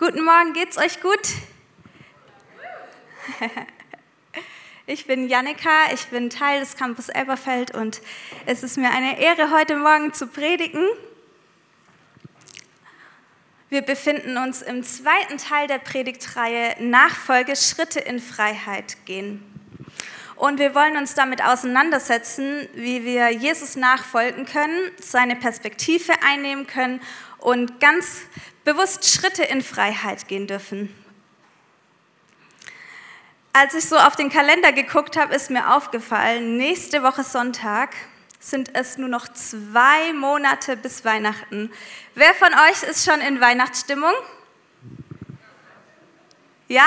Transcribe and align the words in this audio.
Guten 0.00 0.24
Morgen, 0.24 0.52
geht's 0.52 0.78
euch 0.78 1.00
gut? 1.00 1.18
Ich 4.86 5.06
bin 5.06 5.28
Jannika, 5.28 5.92
ich 5.92 6.06
bin 6.06 6.30
Teil 6.30 6.60
des 6.60 6.76
Campus 6.76 7.10
Elberfeld 7.10 7.74
und 7.74 8.00
es 8.46 8.62
ist 8.62 8.78
mir 8.78 8.90
eine 8.90 9.20
Ehre, 9.20 9.50
heute 9.50 9.76
Morgen 9.76 10.14
zu 10.14 10.28
predigen. 10.28 10.86
Wir 13.68 13.82
befinden 13.82 14.38
uns 14.38 14.62
im 14.62 14.82
zweiten 14.84 15.36
Teil 15.36 15.66
der 15.66 15.76
Predigtreihe 15.78 16.76
Nachfolge 16.78 17.54
Schritte 17.54 18.00
in 18.00 18.18
Freiheit 18.18 19.04
gehen. 19.04 19.44
Und 20.36 20.60
wir 20.60 20.74
wollen 20.74 20.96
uns 20.96 21.14
damit 21.14 21.44
auseinandersetzen, 21.44 22.68
wie 22.72 23.04
wir 23.04 23.30
Jesus 23.30 23.74
nachfolgen 23.74 24.46
können, 24.46 24.92
seine 25.00 25.34
Perspektive 25.34 26.12
einnehmen 26.22 26.66
können 26.66 27.02
und 27.38 27.80
ganz 27.80 28.22
bewusst 28.64 29.08
Schritte 29.08 29.42
in 29.44 29.62
Freiheit 29.62 30.28
gehen 30.28 30.46
dürfen. 30.46 30.94
Als 33.52 33.74
ich 33.74 33.86
so 33.86 33.96
auf 33.96 34.14
den 34.14 34.30
Kalender 34.30 34.72
geguckt 34.72 35.16
habe, 35.16 35.34
ist 35.34 35.50
mir 35.50 35.74
aufgefallen, 35.74 36.56
nächste 36.56 37.02
Woche 37.02 37.24
Sonntag 37.24 37.90
sind 38.40 38.74
es 38.74 38.98
nur 38.98 39.08
noch 39.08 39.28
zwei 39.28 40.12
Monate 40.12 40.76
bis 40.76 41.04
Weihnachten. 41.04 41.72
Wer 42.14 42.34
von 42.34 42.52
euch 42.54 42.82
ist 42.88 43.04
schon 43.04 43.20
in 43.20 43.40
Weihnachtsstimmung? 43.40 44.12
Ja? 46.68 46.86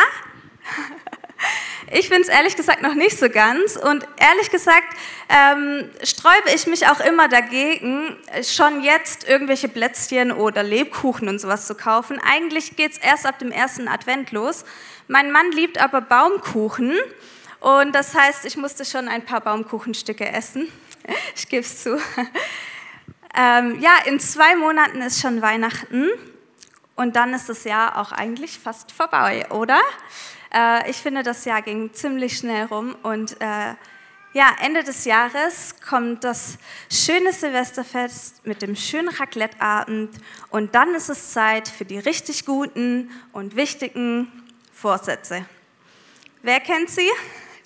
Ich 1.92 2.10
bin 2.10 2.22
es 2.22 2.28
ehrlich 2.28 2.56
gesagt 2.56 2.82
noch 2.82 2.94
nicht 2.94 3.18
so 3.18 3.30
ganz 3.30 3.76
und 3.76 4.08
ehrlich 4.18 4.50
gesagt 4.50 4.88
ähm, 5.30 5.90
sträube 6.04 6.50
ich 6.56 6.68
mich 6.68 6.88
auch 6.88 7.00
immer 7.00 7.28
dagegen, 7.28 8.16
schon 8.44 8.82
jetzt 8.82 9.28
irgendwelche 9.28 9.68
Plätzchen 9.68 10.32
oder 10.32 10.64
Lebkuchen 10.64 11.28
und 11.28 11.40
sowas 11.40 11.68
zu 11.68 11.76
kaufen. 11.76 12.20
Eigentlich 12.24 12.76
geht 12.76 12.94
es 12.94 12.98
erst 12.98 13.26
ab 13.26 13.40
dem 13.40 13.52
ersten 13.52 13.88
Advent 13.88 14.32
los. 14.32 14.64
Mein 15.08 15.32
Mann 15.32 15.52
liebt 15.52 15.80
aber 15.80 16.02
Baumkuchen 16.02 16.94
und 17.60 17.94
das 17.94 18.16
heißt, 18.16 18.46
ich 18.46 18.58
musste 18.58 18.86
schon 18.86 19.08
ein 19.08 19.26
paar 19.26 19.42
Baumkuchenstücke 19.42 20.28
essen. 20.28 20.68
Ich 21.36 21.50
gebe 21.50 21.62
es 21.62 21.82
zu. 21.82 22.00
Ähm, 23.36 23.80
ja, 23.80 23.98
in 24.06 24.20
zwei 24.20 24.56
Monaten 24.56 25.02
ist 25.02 25.22
schon 25.22 25.42
Weihnachten 25.42 26.10
und 26.96 27.16
dann 27.16 27.34
ist 27.34 27.48
das 27.48 27.64
Jahr 27.64 27.98
auch 27.98 28.12
eigentlich 28.12 28.60
fast 28.60 28.92
vorbei, 28.92 29.50
oder? 29.50 29.80
Äh, 30.54 30.90
ich 30.90 30.98
finde, 30.98 31.24
das 31.24 31.46
Jahr 31.46 31.62
ging 31.62 31.94
ziemlich 31.94 32.38
schnell 32.38 32.66
rum 32.66 32.96
und 33.04 33.40
äh, 33.42 33.76
ja, 34.34 34.56
Ende 34.62 34.84
des 34.84 35.04
Jahres 35.04 35.76
kommt 35.88 36.24
das 36.24 36.58
schöne 36.90 37.34
Silvesterfest 37.34 38.46
mit 38.46 38.62
dem 38.62 38.78
schönen 38.78 39.10
Racletteabend 39.10 40.16
und 40.50 40.74
dann 40.74 40.96
ist 40.96 41.10
es 41.10 41.32
Zeit 41.32 41.68
für 41.68 41.84
die 41.84 42.00
richtig 42.00 42.46
guten 42.46 43.12
und 43.34 43.58
wichtigen 43.58 44.32
Vorsätze. 44.74 45.46
Wer 46.44 46.62
kennt 46.62 46.90
sie, 46.90 47.10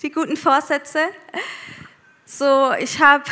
die 0.02 0.10
guten 0.10 0.36
Vorsätze? 0.36 1.08
So, 2.24 2.72
ich 2.80 3.00
habe 3.00 3.24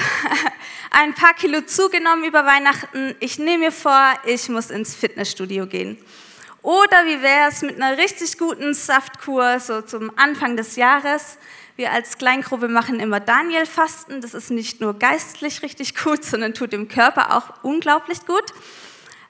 ein 0.92 1.12
paar 1.14 1.34
Kilo 1.34 1.62
zugenommen 1.62 2.24
über 2.24 2.46
Weihnachten. 2.46 3.16
Ich 3.18 3.40
nehme 3.40 3.64
mir 3.64 3.72
vor, 3.72 4.14
ich 4.24 4.48
muss 4.48 4.70
ins 4.70 4.94
Fitnessstudio 4.94 5.66
gehen. 5.66 5.98
Oder 6.64 7.04
wie 7.04 7.20
wäre 7.20 7.50
es 7.50 7.60
mit 7.60 7.76
einer 7.76 7.98
richtig 7.98 8.38
guten 8.38 8.72
Saftkur 8.72 9.60
so 9.60 9.82
zum 9.82 10.10
Anfang 10.16 10.56
des 10.56 10.76
Jahres? 10.76 11.36
Wir 11.76 11.92
als 11.92 12.16
Kleingruppe 12.16 12.68
machen 12.68 13.00
immer 13.00 13.20
Daniel-Fasten. 13.20 14.22
Das 14.22 14.32
ist 14.32 14.50
nicht 14.50 14.80
nur 14.80 14.98
geistlich 14.98 15.60
richtig 15.60 15.94
gut, 15.94 16.24
sondern 16.24 16.54
tut 16.54 16.72
dem 16.72 16.88
Körper 16.88 17.36
auch 17.36 17.62
unglaublich 17.62 18.24
gut. 18.24 18.54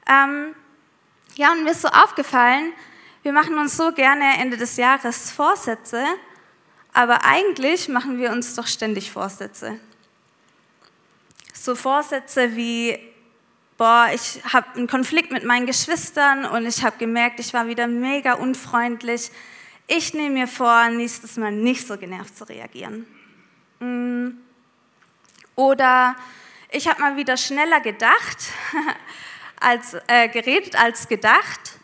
Ähm, 0.09 0.55
ja, 1.35 1.51
und 1.51 1.65
mir 1.65 1.73
ist 1.73 1.83
so 1.83 1.89
aufgefallen, 1.89 2.73
wir 3.25 3.33
machen 3.33 3.59
uns 3.59 3.77
so 3.77 3.91
gerne 3.91 4.39
Ende 4.39 4.57
des 4.57 4.77
Jahres 4.77 5.33
Vorsätze, 5.33 6.05
aber 6.93 7.25
eigentlich 7.25 7.89
machen 7.89 8.19
wir 8.19 8.31
uns 8.31 8.55
doch 8.55 8.69
ständig 8.69 9.11
Vorsätze. 9.11 9.81
So 11.53 11.75
Vorsätze 11.75 12.55
wie, 12.55 12.97
boah, 13.77 14.09
ich 14.13 14.41
habe 14.53 14.67
einen 14.75 14.87
Konflikt 14.87 15.31
mit 15.31 15.45
meinen 15.45 15.67
Geschwistern 15.67 16.45
und 16.45 16.67
ich 16.67 16.85
habe 16.85 16.97
gemerkt, 16.99 17.41
ich 17.41 17.53
war 17.53 17.67
wieder 17.67 17.87
mega 17.87 18.35
unfreundlich. 18.35 19.31
Ich 19.87 20.15
nehme 20.15 20.31
mir 20.31 20.49
vor, 20.49 20.89
nächstes 20.89 21.37
Mal 21.37 21.53
nicht 21.53 21.87
so 21.87 21.97
genervt 21.97 22.37
zu 22.37 22.45
reagieren. 22.49 23.07
Mm. 23.81 24.31
Oder 25.57 26.17
ich 26.71 26.89
habe 26.89 27.01
mal 27.01 27.17
wieder 27.17 27.37
schneller 27.37 27.81
gedacht, 27.81 28.39
als, 29.61 29.95
äh, 30.07 30.29
geredet 30.29 30.77
als 30.77 31.07
gedacht 31.07 31.79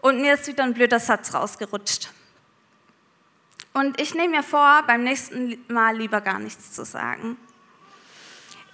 und 0.00 0.20
mir 0.20 0.34
ist 0.34 0.46
wieder 0.46 0.64
ein 0.64 0.74
blöder 0.74 1.00
Satz 1.00 1.34
rausgerutscht. 1.34 2.10
Und 3.74 4.00
ich 4.00 4.14
nehme 4.14 4.36
mir 4.36 4.42
vor, 4.42 4.82
beim 4.86 5.02
nächsten 5.02 5.64
Mal 5.68 5.96
lieber 5.96 6.20
gar 6.20 6.38
nichts 6.38 6.72
zu 6.72 6.84
sagen. 6.84 7.38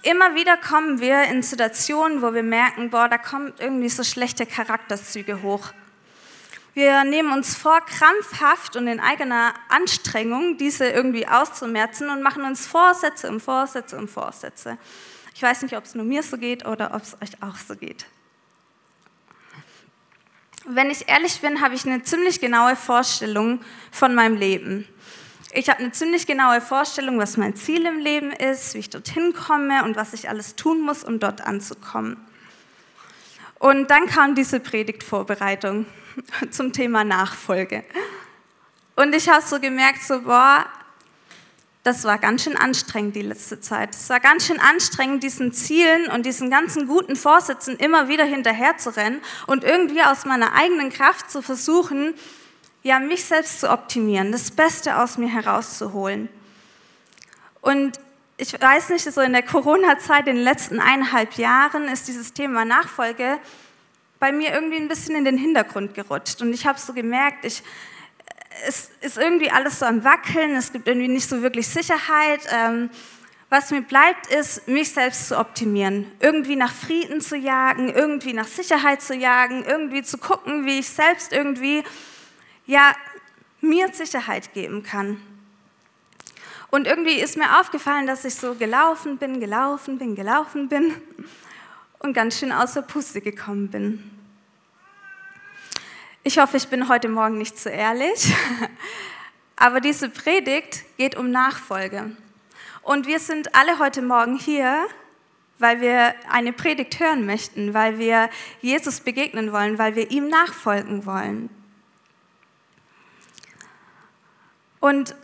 Immer 0.01 0.33
wieder 0.35 0.55
kommen 0.55 1.01
wir 1.01 1.23
in 1.23 1.43
Situationen, 1.43 2.21
wo 2.21 2.33
wir 2.33 2.43
merken, 2.43 2.89
boah, 2.89 3.09
da 3.09 3.17
kommen 3.17 3.53
irgendwie 3.59 3.89
so 3.89 4.03
schlechte 4.03 4.45
Charakterzüge 4.45 5.41
hoch. 5.41 5.73
Wir 6.73 7.03
nehmen 7.03 7.33
uns 7.33 7.55
vor, 7.55 7.81
krampfhaft 7.81 8.77
und 8.77 8.87
in 8.87 9.01
eigener 9.01 9.53
Anstrengung 9.67 10.57
diese 10.57 10.87
irgendwie 10.87 11.27
auszumerzen 11.27 12.09
und 12.09 12.21
machen 12.21 12.45
uns 12.45 12.65
Vorsätze 12.65 13.27
um 13.29 13.41
Vorsätze 13.41 13.97
um 13.97 14.07
Vorsätze. 14.07 14.77
Ich 15.35 15.43
weiß 15.43 15.63
nicht, 15.63 15.75
ob 15.75 15.83
es 15.83 15.95
nur 15.95 16.05
mir 16.05 16.23
so 16.23 16.37
geht 16.37 16.65
oder 16.65 16.93
ob 16.93 17.01
es 17.01 17.17
euch 17.21 17.43
auch 17.43 17.57
so 17.57 17.75
geht. 17.75 18.05
Wenn 20.65 20.91
ich 20.91 21.09
ehrlich 21.09 21.41
bin, 21.41 21.61
habe 21.61 21.75
ich 21.75 21.85
eine 21.85 22.03
ziemlich 22.03 22.39
genaue 22.39 22.75
Vorstellung 22.77 23.59
von 23.91 24.15
meinem 24.15 24.37
Leben. 24.37 24.87
Ich 25.51 25.67
habe 25.67 25.79
eine 25.79 25.91
ziemlich 25.91 26.27
genaue 26.27 26.61
Vorstellung, 26.61 27.17
was 27.17 27.35
mein 27.35 27.55
Ziel 27.55 27.85
im 27.87 27.97
Leben 27.97 28.31
ist, 28.31 28.75
wie 28.75 28.79
ich 28.79 28.89
dorthin 28.91 29.33
komme 29.33 29.83
und 29.83 29.95
was 29.95 30.13
ich 30.13 30.29
alles 30.29 30.55
tun 30.55 30.81
muss, 30.81 31.03
um 31.03 31.19
dort 31.19 31.41
anzukommen. 31.41 32.17
Und 33.57 33.89
dann 33.89 34.05
kam 34.05 34.35
diese 34.35 34.59
Predigtvorbereitung 34.59 35.87
zum 36.51 36.71
Thema 36.71 37.03
Nachfolge. 37.03 37.83
Und 38.95 39.15
ich 39.15 39.27
habe 39.27 39.41
so 39.41 39.59
gemerkt, 39.59 40.03
so, 40.03 40.21
boah, 40.21 40.65
das 41.83 42.03
war 42.03 42.19
ganz 42.19 42.43
schön 42.43 42.55
anstrengend 42.55 43.15
die 43.15 43.23
letzte 43.23 43.59
Zeit. 43.59 43.95
Es 43.95 44.07
war 44.09 44.19
ganz 44.19 44.45
schön 44.45 44.59
anstrengend, 44.59 45.23
diesen 45.23 45.51
Zielen 45.51 46.11
und 46.11 46.27
diesen 46.27 46.51
ganzen 46.51 46.85
guten 46.85 47.15
Vorsätzen 47.15 47.75
immer 47.77 48.07
wieder 48.07 48.25
hinterher 48.25 48.77
zu 48.77 48.95
rennen 48.95 49.19
und 49.47 49.63
irgendwie 49.63 50.03
aus 50.03 50.25
meiner 50.25 50.53
eigenen 50.53 50.91
Kraft 50.91 51.31
zu 51.31 51.41
versuchen, 51.41 52.13
ja, 52.83 52.99
mich 52.99 53.23
selbst 53.23 53.59
zu 53.59 53.69
optimieren, 53.69 54.31
das 54.31 54.51
Beste 54.51 54.97
aus 54.97 55.17
mir 55.17 55.29
herauszuholen. 55.29 56.29
Und 57.61 57.99
ich 58.37 58.59
weiß 58.59 58.89
nicht, 58.89 59.03
so 59.03 59.19
in 59.21 59.33
der 59.33 59.43
Corona-Zeit, 59.43 60.27
in 60.27 60.35
den 60.35 60.43
letzten 60.43 60.79
eineinhalb 60.79 61.33
Jahren, 61.33 61.89
ist 61.89 62.07
dieses 62.07 62.33
Thema 62.33 62.63
Nachfolge 62.63 63.37
bei 64.19 64.31
mir 64.31 64.53
irgendwie 64.53 64.77
ein 64.77 64.87
bisschen 64.87 65.15
in 65.15 65.25
den 65.25 65.37
Hintergrund 65.37 65.93
gerutscht. 65.93 66.41
Und 66.41 66.53
ich 66.53 66.65
habe 66.65 66.79
so 66.79 66.93
gemerkt, 66.93 67.43
ich, 67.45 67.63
es 68.67 68.91
ist 69.01 69.17
irgendwie 69.17 69.51
alles 69.51 69.79
so 69.79 69.85
am 69.85 70.03
Wackeln, 70.03 70.55
es 70.55 70.71
gibt 70.71 70.87
irgendwie 70.87 71.07
nicht 71.07 71.27
so 71.27 71.41
wirklich 71.41 71.67
Sicherheit. 71.67 72.41
Ähm, 72.51 72.89
was 73.49 73.71
mir 73.71 73.81
bleibt, 73.81 74.27
ist, 74.27 74.67
mich 74.67 74.91
selbst 74.91 75.27
zu 75.27 75.39
optimieren, 75.39 76.11
irgendwie 76.19 76.55
nach 76.55 76.71
Frieden 76.71 77.19
zu 77.19 77.35
jagen, 77.35 77.89
irgendwie 77.89 78.33
nach 78.33 78.47
Sicherheit 78.47 79.01
zu 79.01 79.15
jagen, 79.15 79.65
irgendwie 79.65 80.03
zu 80.03 80.19
gucken, 80.19 80.65
wie 80.65 80.79
ich 80.79 80.87
selbst 80.87 81.33
irgendwie 81.33 81.83
ja, 82.69 82.95
mir 83.61 83.91
Sicherheit 83.91 84.53
geben 84.53 84.83
kann. 84.83 85.19
Und 86.69 86.85
irgendwie 86.85 87.19
ist 87.19 87.35
mir 87.35 87.59
aufgefallen, 87.59 88.05
dass 88.05 88.25
ich 88.25 88.35
so 88.35 88.53
gelaufen 88.53 89.17
bin, 89.17 89.39
gelaufen 89.39 89.97
bin, 89.97 90.15
gelaufen 90.15 90.69
bin 90.69 90.93
und 91.97 92.13
ganz 92.13 92.37
schön 92.37 92.51
außer 92.51 92.83
Puste 92.83 93.21
gekommen 93.21 93.69
bin. 93.69 94.11
Ich 96.21 96.37
hoffe, 96.37 96.57
ich 96.57 96.67
bin 96.67 96.87
heute 96.89 97.09
Morgen 97.09 97.39
nicht 97.39 97.57
zu 97.57 97.71
ehrlich, 97.71 98.31
aber 99.55 99.81
diese 99.81 100.07
Predigt 100.07 100.85
geht 100.97 101.17
um 101.17 101.31
Nachfolge. 101.31 102.11
Und 102.83 103.07
wir 103.07 103.17
sind 103.17 103.55
alle 103.55 103.79
heute 103.79 104.03
Morgen 104.03 104.37
hier, 104.37 104.85
weil 105.57 105.81
wir 105.81 106.13
eine 106.31 106.53
Predigt 106.53 106.99
hören 106.99 107.25
möchten, 107.25 107.73
weil 107.73 107.97
wir 107.97 108.29
Jesus 108.61 108.99
begegnen 108.99 109.51
wollen, 109.51 109.79
weil 109.79 109.95
wir 109.95 110.11
ihm 110.11 110.27
nachfolgen 110.27 111.07
wollen. 111.07 111.49
Und 114.79 115.15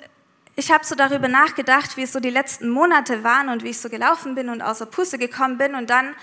ich 0.56 0.72
habe 0.72 0.86
so 0.86 0.96
darüber 0.96 1.28
nachgedacht, 1.28 1.98
wie 1.98 2.04
es 2.04 2.14
so 2.14 2.20
die 2.20 2.30
letzten 2.30 2.70
Monate 2.70 3.24
waren 3.24 3.50
und 3.50 3.64
wie 3.64 3.70
ich 3.70 3.80
so 3.80 3.90
gelaufen 3.90 4.36
bin 4.36 4.50
und 4.50 4.62
außer 4.62 4.86
Puste 4.86 5.18
gekommen 5.18 5.58
bin. 5.58 5.76
Und 5.76 5.90
dann 5.90 6.16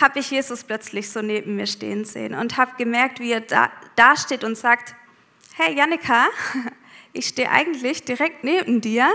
habe 0.00 0.18
ich 0.18 0.30
Jesus 0.30 0.64
plötzlich 0.64 1.10
so 1.10 1.22
neben 1.22 1.56
mir 1.56 1.66
stehen 1.66 2.04
sehen 2.04 2.34
und 2.34 2.56
habe 2.56 2.72
gemerkt, 2.76 3.18
wie 3.20 3.32
er 3.32 3.40
da, 3.40 3.70
da 3.94 4.16
steht 4.16 4.44
und 4.44 4.56
sagt, 4.56 4.94
hey 5.54 5.74
Jannika, 5.74 6.26
ich 7.12 7.28
stehe 7.28 7.50
eigentlich 7.50 8.04
direkt 8.04 8.44
neben 8.44 8.80
dir 8.80 9.08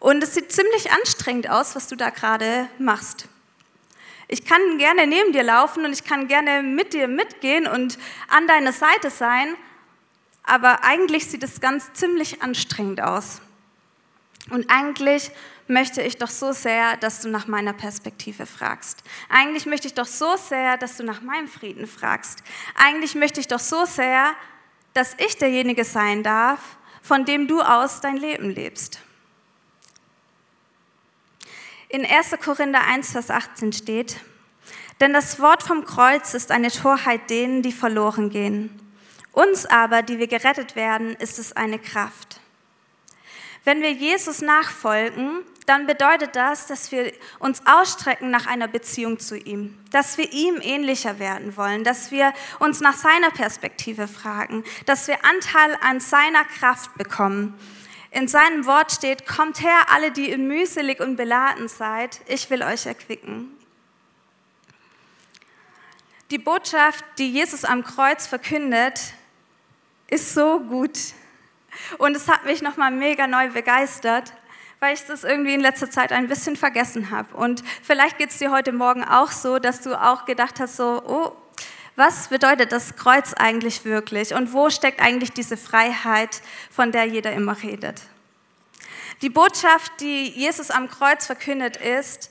und 0.00 0.22
es 0.22 0.34
sieht 0.34 0.52
ziemlich 0.52 0.92
anstrengend 0.92 1.50
aus, 1.50 1.76
was 1.76 1.88
du 1.88 1.96
da 1.96 2.10
gerade 2.10 2.68
machst. 2.78 3.28
Ich 4.28 4.46
kann 4.46 4.78
gerne 4.78 5.06
neben 5.06 5.32
dir 5.32 5.42
laufen 5.42 5.84
und 5.84 5.92
ich 5.92 6.04
kann 6.04 6.28
gerne 6.28 6.62
mit 6.62 6.94
dir 6.94 7.08
mitgehen 7.08 7.66
und 7.66 7.98
an 8.28 8.46
deiner 8.46 8.72
Seite 8.72 9.10
sein, 9.10 9.54
aber 10.44 10.84
eigentlich 10.84 11.26
sieht 11.26 11.42
es 11.42 11.60
ganz 11.60 11.92
ziemlich 11.94 12.42
anstrengend 12.42 13.00
aus. 13.00 13.40
Und 14.50 14.70
eigentlich 14.70 15.30
möchte 15.68 16.02
ich 16.02 16.18
doch 16.18 16.28
so 16.28 16.52
sehr, 16.52 16.98
dass 16.98 17.20
du 17.20 17.28
nach 17.30 17.46
meiner 17.46 17.72
Perspektive 17.72 18.44
fragst. 18.44 19.02
Eigentlich 19.30 19.64
möchte 19.64 19.88
ich 19.88 19.94
doch 19.94 20.06
so 20.06 20.36
sehr, 20.36 20.76
dass 20.76 20.98
du 20.98 21.04
nach 21.04 21.22
meinem 21.22 21.48
Frieden 21.48 21.86
fragst. 21.86 22.42
Eigentlich 22.74 23.14
möchte 23.14 23.40
ich 23.40 23.48
doch 23.48 23.58
so 23.58 23.86
sehr, 23.86 24.34
dass 24.92 25.14
ich 25.18 25.38
derjenige 25.38 25.84
sein 25.84 26.22
darf, 26.22 26.60
von 27.02 27.24
dem 27.24 27.48
du 27.48 27.62
aus 27.62 28.02
dein 28.02 28.18
Leben 28.18 28.50
lebst. 28.50 29.00
In 31.88 32.04
1. 32.04 32.32
Korinther 32.44 32.82
1, 32.82 33.12
Vers 33.12 33.30
18 33.30 33.72
steht, 33.72 34.20
denn 35.00 35.12
das 35.12 35.40
Wort 35.40 35.62
vom 35.62 35.84
Kreuz 35.84 36.34
ist 36.34 36.50
eine 36.50 36.70
Torheit 36.70 37.30
denen, 37.30 37.62
die 37.62 37.72
verloren 37.72 38.30
gehen. 38.30 38.83
Uns 39.34 39.66
aber, 39.66 40.02
die 40.02 40.18
wir 40.18 40.28
gerettet 40.28 40.76
werden, 40.76 41.14
ist 41.16 41.38
es 41.38 41.54
eine 41.54 41.78
Kraft. 41.78 42.40
Wenn 43.64 43.82
wir 43.82 43.92
Jesus 43.92 44.42
nachfolgen, 44.42 45.40
dann 45.66 45.86
bedeutet 45.86 46.36
das, 46.36 46.66
dass 46.66 46.92
wir 46.92 47.12
uns 47.38 47.62
ausstrecken 47.66 48.30
nach 48.30 48.46
einer 48.46 48.68
Beziehung 48.68 49.18
zu 49.18 49.36
ihm, 49.36 49.78
dass 49.90 50.18
wir 50.18 50.32
ihm 50.32 50.60
ähnlicher 50.60 51.18
werden 51.18 51.56
wollen, 51.56 51.82
dass 51.82 52.10
wir 52.10 52.32
uns 52.58 52.80
nach 52.80 52.96
seiner 52.96 53.30
Perspektive 53.30 54.06
fragen, 54.06 54.62
dass 54.86 55.08
wir 55.08 55.24
Anteil 55.24 55.78
an 55.80 56.00
seiner 56.00 56.44
Kraft 56.44 56.94
bekommen. 56.96 57.58
In 58.10 58.28
seinem 58.28 58.66
Wort 58.66 58.92
steht, 58.92 59.26
kommt 59.26 59.60
her, 59.62 59.86
alle, 59.88 60.12
die 60.12 60.30
ihr 60.30 60.38
mühselig 60.38 61.00
und 61.00 61.16
beladen 61.16 61.66
seid, 61.66 62.20
ich 62.28 62.50
will 62.50 62.62
euch 62.62 62.86
erquicken. 62.86 63.50
Die 66.30 66.38
Botschaft, 66.38 67.04
die 67.18 67.30
Jesus 67.30 67.64
am 67.64 67.82
Kreuz 67.82 68.26
verkündet, 68.26 69.14
ist 70.14 70.32
so 70.32 70.60
gut. 70.60 70.98
Und 71.98 72.16
es 72.16 72.28
hat 72.28 72.44
mich 72.44 72.62
nochmal 72.62 72.92
mega 72.92 73.26
neu 73.26 73.48
begeistert, 73.48 74.32
weil 74.78 74.94
ich 74.94 75.04
das 75.04 75.24
irgendwie 75.24 75.54
in 75.54 75.60
letzter 75.60 75.90
Zeit 75.90 76.12
ein 76.12 76.28
bisschen 76.28 76.56
vergessen 76.56 77.10
habe. 77.10 77.36
Und 77.36 77.64
vielleicht 77.82 78.18
geht 78.18 78.30
es 78.30 78.38
dir 78.38 78.52
heute 78.52 78.72
Morgen 78.72 79.02
auch 79.04 79.32
so, 79.32 79.58
dass 79.58 79.80
du 79.80 80.00
auch 80.00 80.24
gedacht 80.24 80.60
hast, 80.60 80.76
so, 80.76 81.02
oh, 81.04 81.32
was 81.96 82.28
bedeutet 82.28 82.72
das 82.72 82.96
Kreuz 82.96 83.34
eigentlich 83.34 83.84
wirklich? 83.84 84.34
Und 84.34 84.52
wo 84.52 84.70
steckt 84.70 85.00
eigentlich 85.00 85.32
diese 85.32 85.56
Freiheit, 85.56 86.42
von 86.70 86.92
der 86.92 87.04
jeder 87.04 87.32
immer 87.32 87.60
redet? 87.62 88.02
Die 89.22 89.30
Botschaft, 89.30 89.92
die 90.00 90.28
Jesus 90.28 90.70
am 90.70 90.88
Kreuz 90.88 91.26
verkündet, 91.26 91.76
ist, 91.76 92.30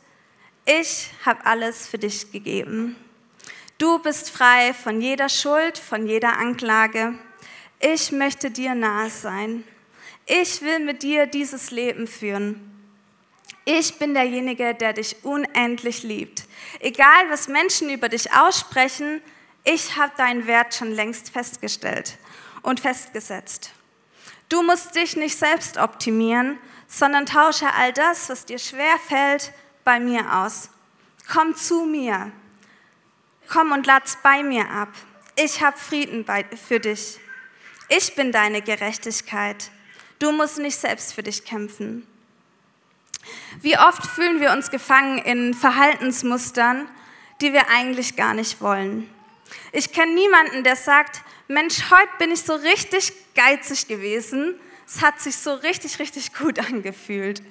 ich 0.65 1.09
habe 1.25 1.45
alles 1.45 1.87
für 1.87 1.97
dich 1.97 2.31
gegeben. 2.31 2.95
Du 3.77 3.99
bist 3.99 4.29
frei 4.29 4.73
von 4.73 5.01
jeder 5.01 5.27
Schuld, 5.27 5.77
von 5.77 6.07
jeder 6.07 6.37
Anklage 6.37 7.15
ich 7.83 8.13
möchte 8.13 8.49
dir 8.49 8.75
nahe 8.75 9.09
sein. 9.09 9.65
Ich 10.25 10.61
will 10.61 10.79
mit 10.79 11.03
dir 11.03 11.27
dieses 11.27 11.69
Leben 11.69 12.07
führen. 12.07 12.69
Ich 13.65 13.99
bin 13.99 14.13
derjenige, 14.13 14.73
der 14.73 14.93
dich 14.93 15.23
unendlich 15.23 16.03
liebt. 16.03 16.45
Egal, 16.79 17.29
was 17.29 17.49
Menschen 17.49 17.89
über 17.89 18.07
dich 18.07 18.31
aussprechen, 18.31 19.21
ich 19.65 19.97
habe 19.97 20.13
deinen 20.15 20.47
Wert 20.47 20.73
schon 20.73 20.91
längst 20.91 21.29
festgestellt 21.29 22.17
und 22.61 22.79
festgesetzt. 22.79 23.71
Du 24.47 24.63
musst 24.63 24.95
dich 24.95 25.17
nicht 25.17 25.37
selbst 25.37 25.77
optimieren, 25.77 26.57
sondern 26.87 27.25
tausche 27.25 27.73
all 27.73 27.91
das, 27.91 28.29
was 28.29 28.45
dir 28.45 28.59
schwer 28.59 28.97
fällt, 29.07 29.51
bei 29.83 29.99
mir 29.99 30.37
aus. 30.37 30.69
Komm 31.29 31.53
zu 31.55 31.85
mir. 31.85 32.31
Komm 33.49 33.73
und 33.73 33.85
lad's 33.85 34.17
bei 34.23 34.41
mir 34.41 34.69
ab. 34.69 34.89
Ich 35.35 35.61
habe 35.61 35.77
Frieden 35.77 36.23
bei, 36.23 36.45
für 36.45 36.79
dich. 36.79 37.19
Ich 37.95 38.15
bin 38.15 38.31
deine 38.31 38.63
Gerechtigkeit. 38.63 39.69
Du 40.17 40.31
musst 40.31 40.57
nicht 40.57 40.77
selbst 40.77 41.13
für 41.13 41.21
dich 41.21 41.45
kämpfen. 41.45 42.07
Wie 43.61 43.77
oft 43.77 44.07
fühlen 44.07 44.41
wir 44.41 44.51
uns 44.51 44.71
gefangen 44.71 45.19
in 45.19 45.53
Verhaltensmustern, 45.53 46.87
die 47.39 47.53
wir 47.53 47.69
eigentlich 47.69 48.15
gar 48.15 48.33
nicht 48.33 48.61
wollen. 48.61 49.07
Ich 49.71 49.91
kenne 49.91 50.11
niemanden, 50.13 50.63
der 50.63 50.75
sagt, 50.75 51.21
Mensch, 51.47 51.91
heute 51.91 52.09
bin 52.17 52.31
ich 52.31 52.41
so 52.41 52.55
richtig 52.55 53.13
geizig 53.35 53.87
gewesen. 53.87 54.55
Es 54.87 55.03
hat 55.03 55.21
sich 55.21 55.35
so 55.35 55.53
richtig, 55.53 55.99
richtig 55.99 56.33
gut 56.33 56.57
angefühlt. 56.71 57.43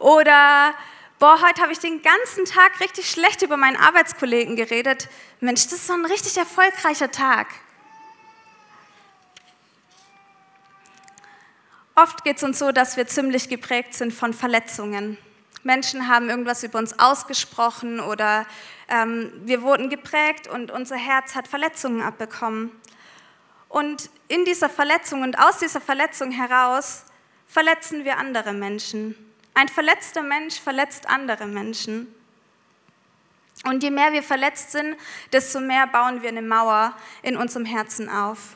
Oder, 0.00 0.74
boah, 1.20 1.40
heute 1.46 1.62
habe 1.62 1.72
ich 1.72 1.78
den 1.78 2.02
ganzen 2.02 2.44
Tag 2.44 2.80
richtig 2.80 3.08
schlecht 3.08 3.42
über 3.42 3.56
meinen 3.56 3.76
Arbeitskollegen 3.76 4.56
geredet. 4.56 5.08
Mensch, 5.38 5.62
das 5.64 5.74
ist 5.74 5.86
so 5.86 5.92
ein 5.92 6.06
richtig 6.06 6.36
erfolgreicher 6.36 7.12
Tag. 7.12 7.46
Oft 11.98 12.24
geht 12.24 12.36
es 12.36 12.42
uns 12.42 12.58
so, 12.58 12.72
dass 12.72 12.98
wir 12.98 13.06
ziemlich 13.06 13.48
geprägt 13.48 13.94
sind 13.94 14.12
von 14.12 14.34
Verletzungen. 14.34 15.16
Menschen 15.62 16.08
haben 16.08 16.28
irgendwas 16.28 16.62
über 16.62 16.78
uns 16.78 16.98
ausgesprochen 16.98 18.00
oder 18.00 18.46
ähm, 18.88 19.32
wir 19.44 19.62
wurden 19.62 19.88
geprägt 19.88 20.46
und 20.46 20.70
unser 20.70 20.96
Herz 20.96 21.34
hat 21.34 21.48
Verletzungen 21.48 22.02
abbekommen. 22.02 22.70
Und 23.70 24.10
in 24.28 24.44
dieser 24.44 24.68
Verletzung 24.68 25.22
und 25.22 25.38
aus 25.38 25.58
dieser 25.58 25.80
Verletzung 25.80 26.30
heraus 26.32 27.04
verletzen 27.48 28.04
wir 28.04 28.18
andere 28.18 28.52
Menschen. 28.52 29.14
Ein 29.54 29.68
verletzter 29.68 30.22
Mensch 30.22 30.60
verletzt 30.60 31.08
andere 31.08 31.46
Menschen. 31.46 32.14
Und 33.64 33.82
je 33.82 33.90
mehr 33.90 34.12
wir 34.12 34.22
verletzt 34.22 34.72
sind, 34.72 34.98
desto 35.32 35.60
mehr 35.60 35.86
bauen 35.86 36.20
wir 36.20 36.28
eine 36.28 36.42
Mauer 36.42 36.94
in 37.22 37.38
unserem 37.38 37.64
Herzen 37.64 38.10
auf. 38.10 38.54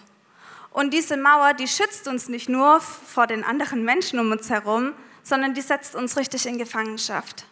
Und 0.70 0.94
diese 0.94 1.17
Mauer, 1.17 1.55
die 1.55 1.69
schützt 1.69 2.06
uns 2.06 2.28
nicht 2.28 2.49
nur 2.49 2.81
vor 2.81 3.26
den 3.26 3.44
anderen 3.44 3.84
Menschen 3.84 4.20
um 4.20 4.31
uns 4.31 4.50
herum, 4.50 4.93
sondern 5.22 5.55
die 5.55 5.61
setzt 5.61 5.94
uns 5.94 6.17
richtig 6.17 6.46
in 6.46 6.58
Gefangenschaft. 6.58 7.44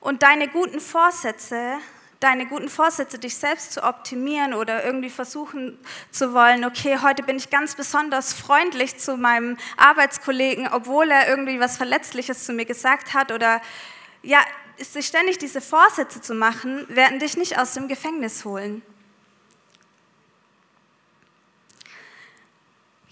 Und 0.00 0.22
deine 0.22 0.48
guten 0.48 0.80
Vorsätze, 0.80 1.78
deine 2.20 2.46
guten 2.46 2.68
Vorsätze, 2.68 3.18
dich 3.18 3.36
selbst 3.36 3.72
zu 3.72 3.82
optimieren 3.82 4.52
oder 4.52 4.84
irgendwie 4.84 5.08
versuchen 5.08 5.78
zu 6.10 6.34
wollen, 6.34 6.64
okay, 6.66 6.98
heute 7.02 7.22
bin 7.22 7.36
ich 7.36 7.48
ganz 7.48 7.74
besonders 7.74 8.34
freundlich 8.34 8.98
zu 8.98 9.16
meinem 9.16 9.56
Arbeitskollegen, 9.78 10.68
obwohl 10.68 11.10
er 11.10 11.28
irgendwie 11.28 11.58
was 11.58 11.78
Verletzliches 11.78 12.44
zu 12.44 12.52
mir 12.52 12.66
gesagt 12.66 13.14
hat 13.14 13.32
oder 13.32 13.62
ja, 14.22 14.40
sich 14.76 15.06
ständig 15.06 15.38
diese 15.38 15.60
Vorsätze 15.60 16.20
zu 16.20 16.34
machen, 16.34 16.86
werden 16.88 17.18
dich 17.18 17.36
nicht 17.36 17.58
aus 17.58 17.74
dem 17.74 17.88
Gefängnis 17.88 18.44
holen. 18.44 18.82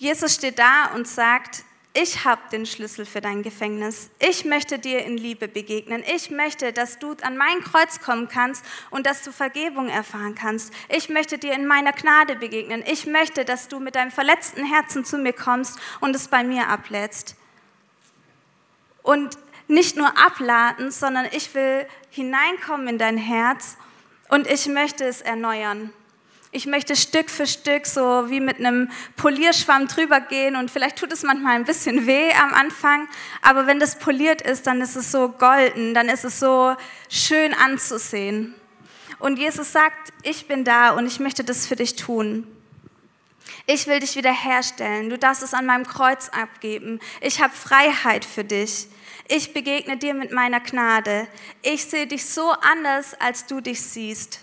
Jesus 0.03 0.35
steht 0.35 0.59
da 0.59 0.87
und 0.97 1.07
sagt, 1.07 1.63
ich 1.95 2.25
habe 2.25 2.43
den 2.51 2.67
Schlüssel 2.67 3.07
für 3.07 3.21
dein 3.21 3.45
Gefängnis. 3.45 4.11
Ich 4.19 4.45
möchte 4.45 4.81
dir 4.81 5.05
in 5.05 5.17
Liebe 5.17 5.47
begegnen. 5.47 6.03
Ich 6.13 6.29
möchte, 6.29 6.73
dass 6.73 6.99
du 6.99 7.15
an 7.23 7.37
mein 7.37 7.61
Kreuz 7.61 8.01
kommen 8.01 8.27
kannst 8.27 8.65
und 8.91 9.07
dass 9.07 9.23
du 9.23 9.31
Vergebung 9.31 9.89
erfahren 9.89 10.35
kannst. 10.35 10.75
Ich 10.89 11.09
möchte 11.09 11.39
dir 11.39 11.53
in 11.53 11.69
meiner 11.69 11.93
Gnade 11.93 12.35
begegnen. 12.35 12.83
Ich 12.85 13.07
möchte, 13.07 13.45
dass 13.45 13.69
du 13.69 13.79
mit 13.79 13.95
deinem 13.95 14.11
verletzten 14.11 14.65
Herzen 14.65 15.05
zu 15.05 15.19
mir 15.19 15.35
kommst 15.35 15.79
und 16.01 16.17
es 16.17 16.27
bei 16.27 16.43
mir 16.43 16.67
ablädst. 16.67 17.37
Und 19.05 19.39
nicht 19.69 19.97
nur 19.97 20.19
abladen, 20.19 20.91
sondern 20.91 21.27
ich 21.31 21.55
will 21.55 21.87
hineinkommen 22.11 22.89
in 22.89 22.99
dein 22.99 23.19
Herz 23.19 23.77
und 24.31 24.49
ich 24.49 24.67
möchte 24.67 25.05
es 25.05 25.21
erneuern. 25.21 25.93
Ich 26.55 26.67
möchte 26.67 26.97
Stück 26.97 27.31
für 27.31 27.47
Stück 27.47 27.87
so 27.87 28.29
wie 28.29 28.39
mit 28.39 28.59
einem 28.59 28.91
Polierschwamm 29.17 29.89
drüber 29.89 30.21
gehen 30.21 30.55
und 30.55 30.71
vielleicht 30.71 30.99
tut 30.99 31.11
es 31.11 31.23
manchmal 31.23 31.55
ein 31.55 31.65
bisschen 31.65 32.07
weh 32.07 32.31
am 32.35 32.53
Anfang, 32.53 33.09
aber 33.41 33.67
wenn 33.67 33.81
das 33.81 33.99
poliert 33.99 34.43
ist, 34.43 34.67
dann 34.67 34.83
ist 34.83 34.95
es 34.95 35.11
so 35.11 35.31
golden, 35.31 35.95
dann 35.95 36.11
ist 36.11 36.27
es 36.27 36.39
so 36.39 36.77
schön 37.09 37.55
anzusehen. 37.55 38.55
Und 39.19 39.39
Jesus 39.39 39.73
sagt, 39.73 40.13
ich 40.25 40.47
bin 40.47 40.63
da 40.63 40.91
und 40.91 41.07
ich 41.07 41.21
möchte 41.21 41.43
das 41.43 41.67
für 41.67 41.77
dich 41.77 41.97
tun. 41.97 42.47
Ich 43.65 43.87
will 43.87 44.01
dich 44.01 44.15
wiederherstellen. 44.17 45.09
Du 45.09 45.17
darfst 45.17 45.43
es 45.43 45.55
an 45.55 45.65
meinem 45.65 45.87
Kreuz 45.87 46.29
abgeben. 46.29 47.01
Ich 47.23 47.41
habe 47.41 47.55
Freiheit 47.55 48.27
für 48.27 48.45
dich. 48.45 48.89
Ich 49.27 49.55
begegne 49.55 49.97
dir 49.97 50.13
mit 50.13 50.33
meiner 50.33 50.61
Gnade. 50.61 51.29
Ich 51.63 51.87
sehe 51.87 52.07
dich 52.07 52.27
so 52.27 52.51
anders, 52.51 53.15
als 53.19 53.47
du 53.47 53.63
dich 53.63 53.81
siehst 53.81 54.41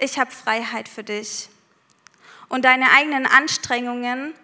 ich 0.00 0.18
habe 0.18 0.30
Freiheit 0.30 0.88
für 0.88 1.04
dich. 1.04 1.48
Und 2.48 2.64
deine 2.64 2.90
eigenen 2.92 3.26
Anstrengungen, 3.26 4.34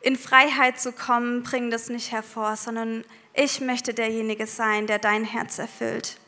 in 0.00 0.16
Freiheit 0.16 0.78
zu 0.78 0.92
kommen, 0.92 1.42
bringen 1.42 1.70
das 1.70 1.88
nicht 1.88 2.12
hervor, 2.12 2.56
sondern 2.56 3.04
ich 3.34 3.60
möchte 3.60 3.94
derjenige 3.94 4.46
sein, 4.46 4.86
der 4.86 4.98
dein 4.98 5.24
Herz 5.24 5.58
erfüllt. 5.58 6.18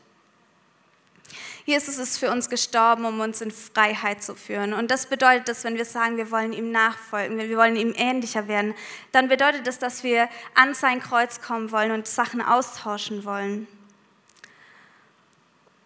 Jesus 1.65 1.97
ist 1.97 2.17
für 2.17 2.31
uns 2.31 2.49
gestorben, 2.49 3.05
um 3.05 3.19
uns 3.19 3.39
in 3.39 3.51
Freiheit 3.51 4.23
zu 4.23 4.35
führen. 4.35 4.73
Und 4.73 4.91
das 4.91 5.05
bedeutet, 5.05 5.47
dass 5.47 5.63
wenn 5.63 5.77
wir 5.77 5.85
sagen, 5.85 6.17
wir 6.17 6.31
wollen 6.31 6.53
ihm 6.53 6.71
nachfolgen, 6.71 7.37
wir 7.37 7.57
wollen 7.57 7.75
ihm 7.75 7.93
ähnlicher 7.95 8.47
werden, 8.47 8.73
dann 9.11 9.29
bedeutet 9.29 9.67
das, 9.67 9.79
dass 9.79 10.03
wir 10.03 10.27
an 10.55 10.73
sein 10.73 10.99
Kreuz 10.99 11.39
kommen 11.39 11.71
wollen 11.71 11.91
und 11.91 12.07
Sachen 12.07 12.41
austauschen 12.41 13.23
wollen. 13.23 13.67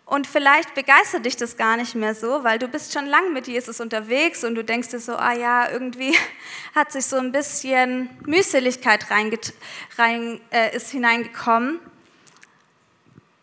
Und 0.06 0.28
vielleicht 0.28 0.76
begeistert 0.76 1.26
dich 1.26 1.36
das 1.36 1.58
gar 1.58 1.78
nicht 1.78 1.96
mehr 1.96 2.14
so, 2.14 2.44
weil 2.44 2.60
du 2.60 2.68
bist 2.68 2.94
schon 2.94 3.08
lange 3.08 3.32
mit 3.32 3.48
Jesus 3.48 3.80
unterwegs 3.80 4.44
und 4.44 4.54
du 4.54 4.64
denkst 4.64 4.90
dir 4.90 5.00
so, 5.00 5.16
ah 5.16 5.34
ja, 5.34 5.70
irgendwie 5.70 6.16
hat 6.76 6.92
sich 6.92 7.08
so 7.08 7.18
ein 7.18 7.32
bisschen 7.32 8.12
Mühseligkeit 8.24 9.08
rein, 9.10 9.32
äh, 10.52 10.76
ist 10.76 10.92
hineingekommen. 10.92 11.80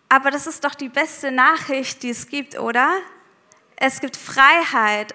Aber 0.08 0.30
das 0.30 0.46
ist 0.46 0.62
doch 0.62 0.76
die 0.76 0.88
beste 0.88 1.32
Nachricht, 1.32 2.02
die 2.04 2.10
es 2.10 2.28
gibt, 2.28 2.56
oder? 2.56 2.98
Es 3.74 4.00
gibt 4.00 4.16
Freiheit. 4.16 5.14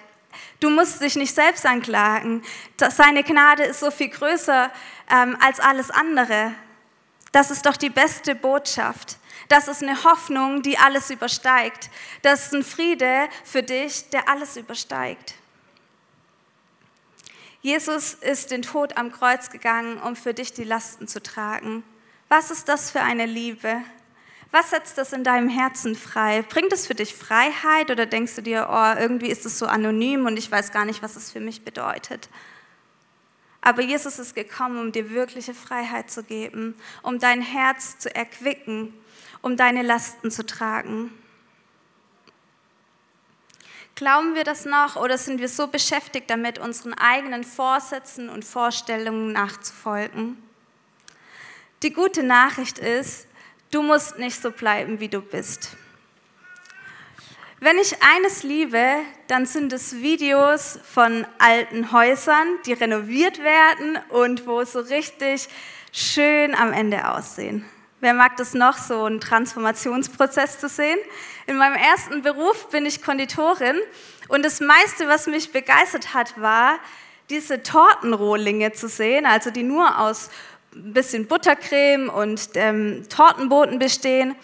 Du 0.60 0.68
musst 0.68 1.00
dich 1.00 1.16
nicht 1.16 1.34
selbst 1.34 1.64
anklagen. 1.64 2.42
Seine 2.76 3.22
Gnade 3.22 3.62
ist 3.62 3.80
so 3.80 3.90
viel 3.90 4.08
größer 4.08 4.70
ähm, 5.10 5.38
als 5.40 5.60
alles 5.60 5.90
andere. 5.90 6.52
Das 7.32 7.50
ist 7.50 7.64
doch 7.64 7.76
die 7.76 7.90
beste 7.90 8.34
Botschaft. 8.34 9.16
Das 9.48 9.66
ist 9.66 9.82
eine 9.82 10.04
Hoffnung, 10.04 10.62
die 10.62 10.78
alles 10.78 11.10
übersteigt. 11.10 11.90
Das 12.22 12.46
ist 12.46 12.54
ein 12.54 12.64
Friede 12.64 13.28
für 13.44 13.62
dich, 13.62 14.10
der 14.10 14.28
alles 14.28 14.56
übersteigt. 14.56 15.34
Jesus 17.60 18.14
ist 18.14 18.50
den 18.50 18.62
Tod 18.62 18.96
am 18.96 19.10
Kreuz 19.10 19.50
gegangen, 19.50 19.98
um 19.98 20.14
für 20.16 20.32
dich 20.32 20.52
die 20.52 20.64
Lasten 20.64 21.08
zu 21.08 21.22
tragen. 21.22 21.82
Was 22.28 22.50
ist 22.50 22.68
das 22.68 22.90
für 22.90 23.00
eine 23.00 23.26
Liebe? 23.26 23.82
Was 24.50 24.70
setzt 24.70 24.96
das 24.96 25.12
in 25.12 25.24
deinem 25.24 25.48
Herzen 25.48 25.94
frei? 25.94 26.42
Bringt 26.42 26.72
es 26.72 26.86
für 26.86 26.94
dich 26.94 27.14
Freiheit 27.14 27.90
oder 27.90 28.06
denkst 28.06 28.36
du 28.36 28.42
dir, 28.42 28.68
oh, 28.70 29.00
irgendwie 29.00 29.28
ist 29.28 29.44
es 29.44 29.58
so 29.58 29.66
anonym 29.66 30.26
und 30.26 30.38
ich 30.38 30.50
weiß 30.50 30.72
gar 30.72 30.84
nicht, 30.84 31.02
was 31.02 31.16
es 31.16 31.32
für 31.32 31.40
mich 31.40 31.64
bedeutet? 31.64 32.28
Aber 33.60 33.82
Jesus 33.82 34.18
ist 34.18 34.34
gekommen, 34.34 34.78
um 34.78 34.92
dir 34.92 35.10
wirkliche 35.10 35.52
Freiheit 35.52 36.10
zu 36.10 36.22
geben, 36.22 36.74
um 37.02 37.18
dein 37.18 37.42
Herz 37.42 37.98
zu 37.98 38.14
erquicken, 38.14 38.94
um 39.42 39.56
deine 39.56 39.82
Lasten 39.82 40.30
zu 40.30 40.44
tragen. 40.44 41.12
Glauben 43.94 44.36
wir 44.36 44.44
das 44.44 44.64
noch 44.64 44.94
oder 44.94 45.18
sind 45.18 45.40
wir 45.40 45.48
so 45.48 45.66
beschäftigt 45.66 46.30
damit, 46.30 46.60
unseren 46.60 46.94
eigenen 46.94 47.42
Vorsätzen 47.42 48.28
und 48.28 48.44
Vorstellungen 48.44 49.32
nachzufolgen? 49.32 50.40
Die 51.82 51.92
gute 51.92 52.22
Nachricht 52.22 52.78
ist, 52.78 53.26
du 53.72 53.82
musst 53.82 54.18
nicht 54.18 54.40
so 54.40 54.50
bleiben, 54.50 55.00
wie 55.00 55.08
du 55.08 55.20
bist. 55.20 55.76
Wenn 57.60 57.76
ich 57.78 58.00
eines 58.00 58.44
liebe, 58.44 59.00
dann 59.26 59.46
sind 59.46 59.72
es 59.72 59.96
Videos 59.96 60.78
von 60.84 61.26
alten 61.38 61.90
Häusern, 61.90 62.46
die 62.66 62.74
renoviert 62.74 63.40
werden 63.40 63.98
und 64.10 64.46
wo 64.46 64.64
so 64.64 64.78
richtig 64.78 65.48
schön 65.92 66.54
am 66.54 66.72
Ende 66.72 67.10
aussehen. 67.10 67.64
Wer 68.00 68.14
mag 68.14 68.36
das 68.36 68.54
noch, 68.54 68.78
so 68.78 69.04
einen 69.04 69.20
Transformationsprozess 69.20 70.60
zu 70.60 70.68
sehen? 70.68 70.98
In 71.48 71.56
meinem 71.56 71.74
ersten 71.74 72.22
Beruf 72.22 72.68
bin 72.68 72.86
ich 72.86 73.02
Konditorin 73.02 73.76
und 74.28 74.44
das 74.44 74.60
meiste, 74.60 75.08
was 75.08 75.26
mich 75.26 75.50
begeistert 75.50 76.14
hat, 76.14 76.40
war, 76.40 76.78
diese 77.28 77.64
Tortenrohlinge 77.64 78.72
zu 78.72 78.88
sehen, 78.88 79.26
also 79.26 79.50
die 79.50 79.64
nur 79.64 79.98
aus 79.98 80.30
ein 80.74 80.92
bisschen 80.92 81.26
Buttercreme 81.26 82.08
und 82.08 82.50
ähm, 82.54 83.04
Tortenboten 83.08 83.80
bestehen. 83.80 84.36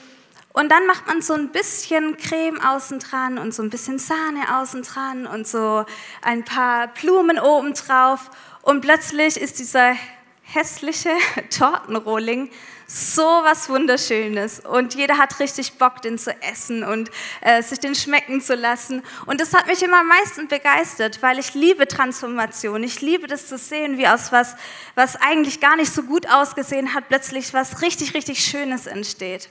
Und 0.52 0.70
dann 0.73 0.87
macht 0.88 1.06
man 1.06 1.23
so 1.23 1.34
ein 1.34 1.50
bisschen 1.50 2.16
Creme 2.16 2.61
außen 2.61 2.99
dran 2.99 3.38
und 3.38 3.54
so 3.54 3.62
ein 3.62 3.70
bisschen 3.70 4.00
Sahne 4.00 4.58
außen 4.58 4.82
dran 4.82 5.26
und 5.28 5.46
so 5.46 5.84
ein 6.23 6.44
paar 6.44 6.88
Blumen 6.88 7.38
oben 7.38 7.73
drauf. 7.75 8.30
Und 8.62 8.80
plötzlich 8.80 9.37
ist 9.37 9.61
dieser 9.61 9.94
hässliche 10.42 11.11
Tortenrohling 11.56 12.50
so 12.87 13.23
was 13.23 13.69
Wunderschönes 13.69 14.61
und 14.61 14.95
jeder 14.95 15.19
hat 15.19 15.41
richtig 15.41 15.75
Bock, 15.75 16.03
den 16.03 16.19
zu 16.19 16.31
essen 16.43 16.85
und 16.85 17.11
äh, 17.41 17.62
sich 17.62 17.81
den 17.81 17.95
schmecken 17.95 18.41
zu 18.41 18.55
lassen. 18.55 19.03
Und 19.26 19.41
das 19.41 19.55
hat 19.55 19.67
mich 19.67 19.83
immer 19.83 20.00
am 20.00 20.09
meisten 20.09 20.49
begeistert, 20.49 21.23
weil 21.23 21.38
ich 21.38 21.55
liebe 21.55 21.88
Transformation. 21.88 22.83
Ich 22.83 23.00
liebe 23.00 23.26
das 23.26 23.49
zu 23.49 23.57
sehen, 23.57 23.99
wie 23.99 24.07
aus 24.07 24.33
was, 24.33 24.57
was 24.95 25.17
eigentlich 25.17 25.61
gar 25.61 25.76
nicht 25.76 25.93
so 25.93 26.03
gut 26.03 26.29
ausgesehen 26.31 26.95
hat, 26.95 27.09
plötzlich 27.09 27.55
was 27.55 27.83
richtig, 27.83 28.14
richtig 28.14 28.45
Schönes 28.45 28.87
entsteht. 28.87 29.49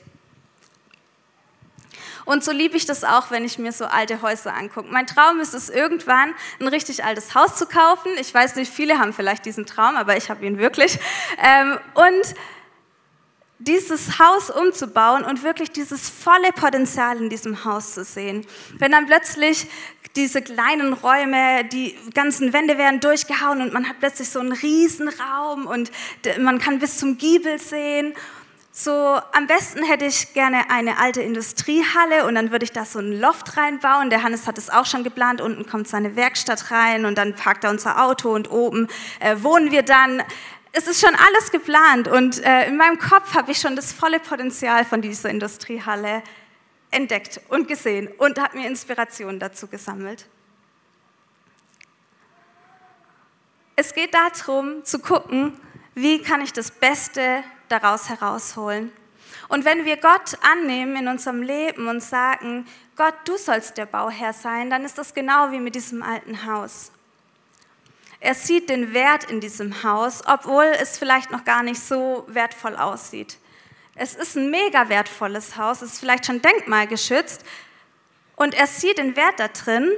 Und 2.26 2.44
so 2.44 2.52
liebe 2.52 2.78
ich 2.78 2.86
das 2.86 3.04
auch, 3.04 3.32
wenn 3.32 3.44
ich 3.44 3.58
mir 3.58 3.72
so 3.72 3.86
alte 3.86 4.22
Häuser 4.22 4.54
angucke. 4.54 4.88
Mein 4.90 5.08
Traum 5.08 5.40
ist 5.40 5.54
es, 5.54 5.70
irgendwann 5.70 6.34
ein 6.60 6.68
richtig 6.68 7.04
altes 7.04 7.36
Haus 7.36 7.58
zu 7.58 7.66
kaufen. 7.66 8.12
Ich 8.20 8.34
weiß 8.34 8.56
nicht, 8.56 8.72
viele 8.72 9.00
haben 9.00 9.14
vielleicht 9.14 9.46
diesen 9.46 9.66
Traum, 9.66 9.96
aber 9.98 10.16
ich 10.16 10.30
habe 10.30 10.46
ihn 10.46 10.58
wirklich. 10.58 11.00
Ähm, 11.38 11.78
und 11.96 12.36
dieses 13.64 14.20
Haus 14.20 14.50
umzubauen 14.50 15.24
und 15.24 15.44
wirklich 15.44 15.72
dieses 15.72 16.10
volle 16.10 16.52
Potenzial 16.54 17.18
in 17.18 17.30
diesem 17.30 17.66
Haus 17.66 17.94
zu 17.94 18.04
sehen. 18.04 18.46
Wenn 18.78 18.92
dann 18.92 19.06
plötzlich 19.06 19.68
diese 20.16 20.42
kleinen 20.42 20.94
Räume, 20.94 21.66
die 21.66 21.96
ganzen 22.14 22.54
Wände 22.54 22.78
werden 22.78 23.00
durchgehauen 23.00 23.62
und 23.62 23.74
man 23.74 23.90
hat 23.90 24.00
plötzlich 24.00 24.30
so 24.30 24.40
einen 24.40 24.52
riesen 24.52 25.10
Raum 25.10 25.66
und 25.66 25.92
man 26.40 26.60
kann 26.60 26.80
bis 26.80 26.98
zum 27.00 27.18
Giebel 27.18 27.60
sehen 27.60 28.14
so, 28.76 28.92
am 29.34 29.46
besten 29.46 29.84
hätte 29.84 30.06
ich 30.06 30.34
gerne 30.34 30.72
eine 30.72 30.98
alte 30.98 31.22
Industriehalle 31.22 32.26
und 32.26 32.34
dann 32.34 32.50
würde 32.50 32.66
ich 32.66 32.72
da 32.72 32.86
so 32.86 32.98
ein 32.98 33.20
Loft 33.20 33.56
reinbauen. 33.56 34.10
Der 34.10 34.24
Hannes 34.24 34.48
hat 34.48 34.58
es 34.58 34.72
auch 34.72 34.88
schon 34.88 35.04
geplant. 35.04 35.42
Unten 35.42 35.68
kommt 35.68 35.88
seine 35.88 36.16
Werkstatt 36.16 36.72
rein 36.72 37.06
und 37.06 37.20
dann 37.20 37.36
parkt 37.36 37.66
er 37.66 37.70
unser 37.70 38.04
Auto 38.04 38.34
und 38.34 38.50
oben 38.50 38.88
äh, 39.20 39.36
wohnen 39.44 39.70
wir 39.70 39.84
dann. 39.84 40.24
Es 40.76 40.88
ist 40.88 41.00
schon 41.00 41.14
alles 41.14 41.52
geplant 41.52 42.08
und 42.08 42.44
äh, 42.44 42.68
in 42.68 42.78
meinem 42.78 42.98
Kopf 42.98 43.36
habe 43.36 43.52
ich 43.52 43.60
schon 43.60 43.76
das 43.76 43.94
volle 43.94 44.20
Potenzial 44.20 44.84
von 44.86 45.04
dieser 45.04 45.30
Industriehalle 45.30 46.24
entdeckt 46.90 47.40
und 47.50 47.68
gesehen 47.68 48.08
und 48.18 48.40
habe 48.40 48.58
mir 48.58 48.68
Inspiration 48.68 49.40
dazu 49.40 49.68
gesammelt. 49.68 50.28
Es 53.76 53.94
geht 53.94 54.16
darum 54.16 54.84
zu 54.84 54.98
gucken, 54.98 55.60
wie 55.94 56.24
kann 56.24 56.42
ich 56.42 56.54
das 56.54 56.72
Beste 56.72 57.44
daraus 57.70 58.10
herausholen. 58.10 58.92
Und 59.50 59.66
wenn 59.66 59.86
wir 59.86 59.98
Gott 59.98 60.40
annehmen 60.42 60.96
in 60.96 61.08
unserem 61.08 61.44
Leben 61.44 61.88
und 61.88 62.02
sagen, 62.02 62.66
Gott, 62.96 63.14
du 63.26 63.38
sollst 63.38 63.78
der 63.78 63.86
Bauherr 63.86 64.34
sein, 64.34 64.72
dann 64.72 64.86
ist 64.86 64.98
das 64.98 65.14
genau 65.14 65.52
wie 65.52 65.60
mit 65.60 65.76
diesem 65.76 66.02
alten 66.02 66.48
Haus. 66.48 66.92
Er 68.24 68.36
sieht 68.36 68.70
den 68.70 68.94
Wert 68.94 69.26
in 69.26 69.42
diesem 69.42 69.84
Haus, 69.84 70.22
obwohl 70.26 70.64
es 70.80 70.98
vielleicht 70.98 71.30
noch 71.30 71.44
gar 71.44 71.62
nicht 71.62 71.82
so 71.82 72.24
wertvoll 72.28 72.78
aussieht. 72.78 73.38
Es 73.96 74.16
ist 74.16 74.38
ein 74.38 74.50
mega 74.50 74.88
wertvolles 74.88 75.58
Haus, 75.58 75.82
es 75.82 75.92
ist 75.92 76.00
vielleicht 76.00 76.28
schon 76.28 76.42
denkmalgeschützt 76.42 77.44
und 78.38 78.54
er 78.54 78.68
sieht 78.68 78.98
den 78.98 79.18
Wert 79.18 79.42
da 79.42 79.50
drin 79.50 79.92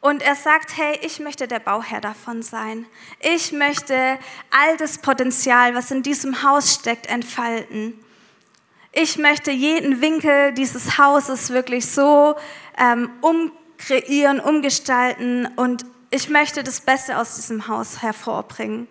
und 0.00 0.22
er 0.22 0.36
sagt, 0.36 0.76
hey, 0.76 1.00
ich 1.02 1.18
möchte 1.18 1.48
der 1.48 1.58
Bauherr 1.58 2.00
davon 2.00 2.42
sein. 2.42 2.86
Ich 3.18 3.50
möchte 3.50 4.16
all 4.52 4.76
das 4.76 4.98
Potenzial, 4.98 5.74
was 5.74 5.90
in 5.90 6.04
diesem 6.04 6.44
Haus 6.44 6.74
steckt, 6.74 7.08
entfalten. 7.08 7.98
Ich 8.92 9.18
möchte 9.18 9.50
jeden 9.50 10.00
Winkel 10.00 10.52
dieses 10.52 10.96
Hauses 10.96 11.50
wirklich 11.50 11.90
so 11.90 12.36
ähm, 12.78 13.10
umkreieren, 13.20 14.38
umgestalten 14.38 15.48
und 15.56 15.84
ich 16.10 16.28
möchte 16.28 16.62
das 16.62 16.80
Beste 16.80 17.18
aus 17.18 17.36
diesem 17.36 17.68
Haus 17.68 18.02
hervorbringen. 18.02 18.88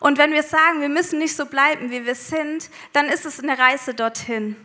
Und 0.00 0.18
wenn 0.18 0.32
wir 0.32 0.42
sagen, 0.42 0.80
wir 0.80 0.88
müssen 0.88 1.20
nicht 1.20 1.36
so 1.36 1.46
bleiben, 1.46 1.90
wie 1.90 2.04
wir 2.04 2.16
sind, 2.16 2.68
dann 2.92 3.06
ist 3.06 3.24
es 3.24 3.38
eine 3.38 3.56
Reise 3.56 3.94
dorthin. 3.94 4.56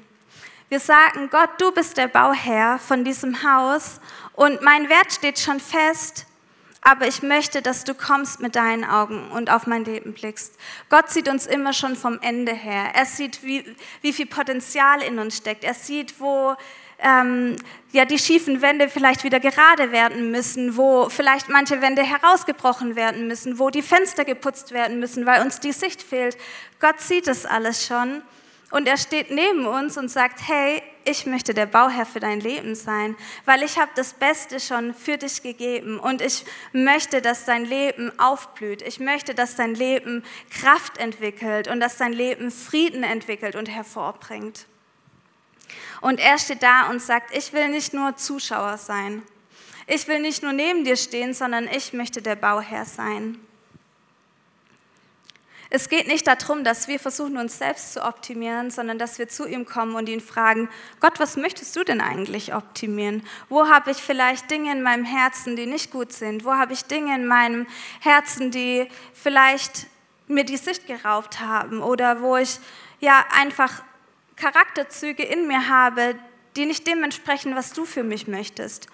Wir 0.69 0.79
sagen, 0.79 1.29
Gott, 1.29 1.51
du 1.59 1.71
bist 1.71 1.95
der 1.97 2.07
Bauherr 2.07 2.79
von 2.79 3.03
diesem 3.03 3.43
Haus 3.43 4.01
und 4.33 4.61
mein 4.63 4.89
Wert 4.89 5.13
steht 5.13 5.39
schon 5.39 5.59
fest, 5.59 6.25
aber 6.87 7.05
ich 7.05 7.21
möchte, 7.21 7.61
dass 7.61 7.83
du 7.83 7.93
kommst 7.93 8.39
mit 8.39 8.55
deinen 8.55 8.85
Augen 8.85 9.29
und 9.31 9.49
auf 9.49 9.67
mein 9.67 9.83
Leben 9.83 10.13
blickst. 10.13 10.57
Gott 10.89 11.09
sieht 11.09 11.27
uns 11.27 11.45
immer 11.45 11.73
schon 11.73 11.97
vom 11.97 12.17
Ende 12.21 12.53
her. 12.53 12.91
Er 12.93 13.05
sieht, 13.05 13.43
wie, 13.43 13.75
wie 14.01 14.13
viel 14.13 14.25
Potenzial 14.25 15.01
in 15.01 15.19
uns 15.19 15.35
steckt. 15.35 15.65
Er 15.65 15.73
sieht, 15.73 16.21
wo 16.21 16.55
ähm, 16.99 17.57
ja, 17.91 18.05
die 18.05 18.17
schiefen 18.17 18.61
Wände 18.61 18.87
vielleicht 18.87 19.25
wieder 19.25 19.41
gerade 19.41 19.91
werden 19.91 20.31
müssen, 20.31 20.77
wo 20.77 21.09
vielleicht 21.09 21.49
manche 21.49 21.81
Wände 21.81 22.03
herausgebrochen 22.03 22.95
werden 22.95 23.27
müssen, 23.27 23.59
wo 23.59 23.69
die 23.69 23.81
Fenster 23.81 24.23
geputzt 24.23 24.71
werden 24.71 25.01
müssen, 25.01 25.25
weil 25.25 25.41
uns 25.41 25.59
die 25.59 25.73
Sicht 25.73 26.01
fehlt. 26.01 26.37
Gott 26.79 27.01
sieht 27.01 27.27
das 27.27 27.45
alles 27.45 27.85
schon. 27.85 28.21
Und 28.71 28.87
er 28.87 28.97
steht 28.97 29.29
neben 29.29 29.65
uns 29.65 29.97
und 29.97 30.07
sagt, 30.07 30.39
hey, 30.47 30.81
ich 31.07 31.25
möchte 31.25 31.53
der 31.53 31.65
Bauherr 31.65 32.05
für 32.05 32.19
dein 32.19 32.41
Leben 32.41 32.75
sein, 32.75 33.15
weil 33.45 33.63
ich 33.63 33.77
habe 33.79 33.91
das 33.95 34.13
Beste 34.13 34.59
schon 34.59 34.93
für 34.93 35.17
dich 35.17 35.41
gegeben 35.41 35.99
und 35.99 36.21
ich 36.21 36.45
möchte, 36.73 37.21
dass 37.21 37.45
dein 37.45 37.63
Leben 37.63 38.11
aufblüht. 38.19 38.81
Ich 38.81 38.99
möchte, 38.99 39.33
dass 39.33 39.55
dein 39.55 39.73
Leben 39.73 40.23
Kraft 40.49 40.97
entwickelt 40.97 41.69
und 41.69 41.79
dass 41.79 41.97
dein 41.97 42.11
Leben 42.11 42.51
Frieden 42.51 43.03
entwickelt 43.03 43.55
und 43.55 43.69
hervorbringt. 43.69 44.65
Und 46.01 46.19
er 46.19 46.37
steht 46.37 46.61
da 46.61 46.89
und 46.89 47.01
sagt, 47.01 47.35
ich 47.35 47.53
will 47.53 47.69
nicht 47.69 47.93
nur 47.93 48.17
Zuschauer 48.17 48.77
sein. 48.77 49.23
Ich 49.87 50.07
will 50.09 50.19
nicht 50.19 50.43
nur 50.43 50.51
neben 50.51 50.83
dir 50.83 50.97
stehen, 50.97 51.33
sondern 51.33 51.67
ich 51.67 51.93
möchte 51.93 52.21
der 52.21 52.35
Bauherr 52.35 52.85
sein. 52.85 53.39
Es 55.69 55.89
geht 55.89 56.07
nicht 56.07 56.25
darum, 56.27 56.63
dass 56.63 56.87
wir 56.87 56.99
versuchen, 56.99 57.37
uns 57.37 57.57
selbst 57.57 57.93
zu 57.93 58.03
optimieren, 58.03 58.71
sondern 58.71 58.97
dass 58.97 59.19
wir 59.19 59.27
zu 59.27 59.45
ihm 59.45 59.65
kommen 59.65 59.95
und 59.95 60.07
ihn 60.07 60.21
fragen, 60.21 60.69
Gott, 61.01 61.19
was 61.19 61.35
möchtest 61.35 61.75
du 61.75 61.83
denn 61.83 61.99
eigentlich 61.99 62.53
optimieren? 62.53 63.21
Wo 63.49 63.67
habe 63.67 63.91
ich 63.91 63.97
vielleicht 63.97 64.49
Dinge 64.49 64.71
in 64.71 64.81
meinem 64.81 65.03
Herzen, 65.03 65.57
die 65.57 65.65
nicht 65.65 65.91
gut 65.91 66.13
sind? 66.13 66.45
Wo 66.45 66.53
habe 66.53 66.71
ich 66.71 66.85
Dinge 66.85 67.13
in 67.15 67.27
meinem 67.27 67.67
Herzen, 67.99 68.51
die 68.51 68.87
vielleicht 69.13 69.87
mir 70.27 70.45
die 70.45 70.57
Sicht 70.57 70.87
geraubt 70.87 71.41
haben 71.41 71.81
oder 71.81 72.21
wo 72.21 72.37
ich 72.37 72.59
ja 72.99 73.25
einfach 73.37 73.83
Charakterzüge 74.37 75.23
in 75.23 75.47
mir 75.47 75.67
habe, 75.67 76.15
die 76.55 76.65
nicht 76.65 76.87
dem 76.87 77.03
entsprechen, 77.03 77.55
was 77.55 77.73
du 77.73 77.85
für 77.85 78.03
mich 78.03 78.27
möchtest? 78.27 78.87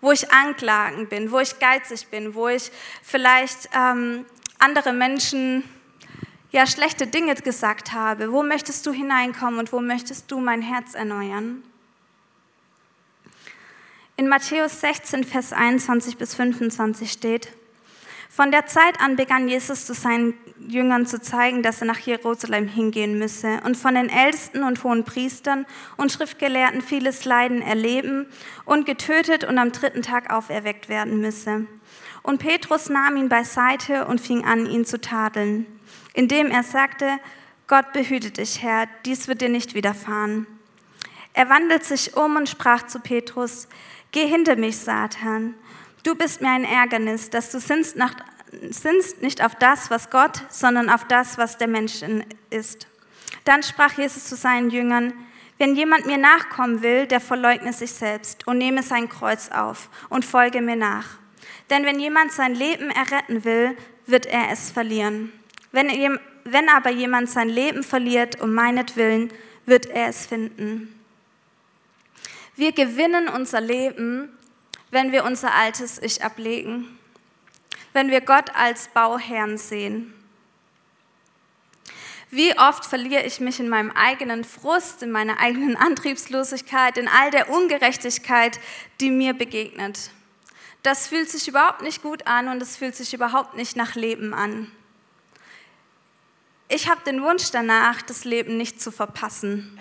Wo 0.00 0.12
ich 0.12 0.32
anklagen 0.32 1.08
bin, 1.08 1.32
wo 1.32 1.40
ich 1.40 1.58
geizig 1.58 2.06
bin, 2.08 2.34
wo 2.34 2.48
ich 2.48 2.70
vielleicht 3.02 3.68
ähm, 3.74 4.24
andere 4.58 4.92
Menschen 4.92 5.64
ja 6.50 6.66
schlechte 6.66 7.06
Dinge 7.06 7.34
gesagt 7.34 7.92
habe. 7.92 8.32
Wo 8.32 8.42
möchtest 8.42 8.86
du 8.86 8.92
hineinkommen 8.92 9.58
und 9.58 9.72
wo 9.72 9.80
möchtest 9.80 10.30
du 10.30 10.40
mein 10.40 10.62
Herz 10.62 10.94
erneuern? 10.94 11.62
In 14.16 14.28
Matthäus 14.28 14.80
16, 14.80 15.24
Vers 15.24 15.52
21 15.52 16.18
bis 16.18 16.34
25 16.34 17.10
steht, 17.10 17.48
von 18.28 18.52
der 18.52 18.66
Zeit 18.66 19.00
an 19.00 19.16
begann 19.16 19.48
Jesus 19.48 19.86
zu 19.86 19.94
seinen 19.94 20.34
Jüngern 20.68 21.04
zu 21.04 21.20
zeigen, 21.20 21.62
dass 21.62 21.80
er 21.80 21.88
nach 21.88 21.98
Jerusalem 21.98 22.68
hingehen 22.68 23.18
müsse 23.18 23.60
und 23.64 23.76
von 23.76 23.94
den 23.96 24.08
Ältesten 24.08 24.62
und 24.62 24.84
hohen 24.84 25.04
Priestern 25.04 25.66
und 25.96 26.12
Schriftgelehrten 26.12 26.80
vieles 26.80 27.24
Leiden 27.24 27.60
erleben 27.60 28.26
und 28.66 28.86
getötet 28.86 29.42
und 29.42 29.58
am 29.58 29.72
dritten 29.72 30.02
Tag 30.02 30.32
auferweckt 30.32 30.88
werden 30.88 31.20
müsse. 31.20 31.66
Und 32.22 32.38
Petrus 32.38 32.88
nahm 32.88 33.16
ihn 33.16 33.28
beiseite 33.28 34.06
und 34.06 34.20
fing 34.20 34.44
an, 34.44 34.66
ihn 34.66 34.84
zu 34.84 35.00
tadeln 35.00 35.66
indem 36.14 36.50
er 36.50 36.62
sagte, 36.62 37.18
Gott 37.66 37.92
behüte 37.92 38.30
dich, 38.30 38.62
Herr, 38.62 38.88
dies 39.04 39.28
wird 39.28 39.42
dir 39.42 39.48
nicht 39.48 39.74
widerfahren. 39.74 40.46
Er 41.32 41.48
wandelt 41.48 41.84
sich 41.84 42.16
um 42.16 42.36
und 42.36 42.48
sprach 42.48 42.86
zu 42.86 43.00
Petrus, 43.00 43.68
Geh 44.12 44.26
hinter 44.26 44.56
mich, 44.56 44.76
Satan, 44.76 45.54
du 46.02 46.16
bist 46.16 46.40
mir 46.40 46.50
ein 46.50 46.64
Ärgernis, 46.64 47.30
dass 47.30 47.52
du 47.52 47.60
sinnst, 47.60 47.94
nach, 47.94 48.14
sinnst 48.70 49.22
nicht 49.22 49.44
auf 49.44 49.54
das, 49.54 49.88
was 49.90 50.10
Gott, 50.10 50.42
sondern 50.48 50.90
auf 50.90 51.04
das, 51.04 51.38
was 51.38 51.58
der 51.58 51.68
Mensch 51.68 52.00
ist. 52.50 52.88
Dann 53.44 53.62
sprach 53.62 53.92
Jesus 53.96 54.24
zu 54.24 54.34
seinen 54.34 54.70
Jüngern, 54.70 55.12
wenn 55.58 55.76
jemand 55.76 56.06
mir 56.06 56.18
nachkommen 56.18 56.82
will, 56.82 57.06
der 57.06 57.20
verleugne 57.20 57.72
sich 57.72 57.92
selbst 57.92 58.48
und 58.48 58.58
nehme 58.58 58.82
sein 58.82 59.08
Kreuz 59.08 59.50
auf 59.50 59.90
und 60.08 60.24
folge 60.24 60.62
mir 60.62 60.76
nach. 60.76 61.06
Denn 61.68 61.84
wenn 61.84 62.00
jemand 62.00 62.32
sein 62.32 62.54
Leben 62.54 62.90
erretten 62.90 63.44
will, 63.44 63.76
wird 64.06 64.26
er 64.26 64.50
es 64.50 64.70
verlieren. 64.70 65.32
Wenn, 65.72 66.18
wenn 66.44 66.68
aber 66.68 66.90
jemand 66.90 67.30
sein 67.30 67.48
Leben 67.48 67.82
verliert 67.82 68.40
um 68.40 68.54
meinetwillen, 68.54 69.32
wird 69.66 69.86
er 69.86 70.08
es 70.08 70.26
finden. 70.26 70.94
Wir 72.56 72.72
gewinnen 72.72 73.28
unser 73.28 73.60
Leben, 73.60 74.28
wenn 74.90 75.12
wir 75.12 75.24
unser 75.24 75.54
altes 75.54 75.98
Ich 76.02 76.24
ablegen, 76.24 76.98
wenn 77.92 78.10
wir 78.10 78.20
Gott 78.20 78.54
als 78.54 78.88
Bauherrn 78.88 79.56
sehen. 79.56 80.12
Wie 82.32 82.56
oft 82.58 82.84
verliere 82.84 83.24
ich 83.24 83.40
mich 83.40 83.58
in 83.58 83.68
meinem 83.68 83.90
eigenen 83.90 84.44
Frust, 84.44 85.02
in 85.02 85.10
meiner 85.10 85.40
eigenen 85.40 85.76
Antriebslosigkeit, 85.78 86.96
in 86.96 87.08
all 87.08 87.30
der 87.30 87.50
Ungerechtigkeit, 87.50 88.60
die 89.00 89.10
mir 89.10 89.34
begegnet. 89.34 90.10
Das 90.82 91.08
fühlt 91.08 91.28
sich 91.28 91.48
überhaupt 91.48 91.82
nicht 91.82 92.02
gut 92.02 92.26
an 92.26 92.48
und 92.48 92.62
es 92.62 92.76
fühlt 92.76 92.94
sich 92.94 93.12
überhaupt 93.12 93.54
nicht 93.54 93.76
nach 93.76 93.94
Leben 93.96 94.32
an. 94.32 94.70
Ich 96.72 96.88
habe 96.88 97.00
den 97.04 97.20
Wunsch 97.22 97.50
danach, 97.50 98.00
das 98.00 98.24
Leben 98.24 98.56
nicht 98.56 98.80
zu 98.80 98.92
verpassen. 98.92 99.76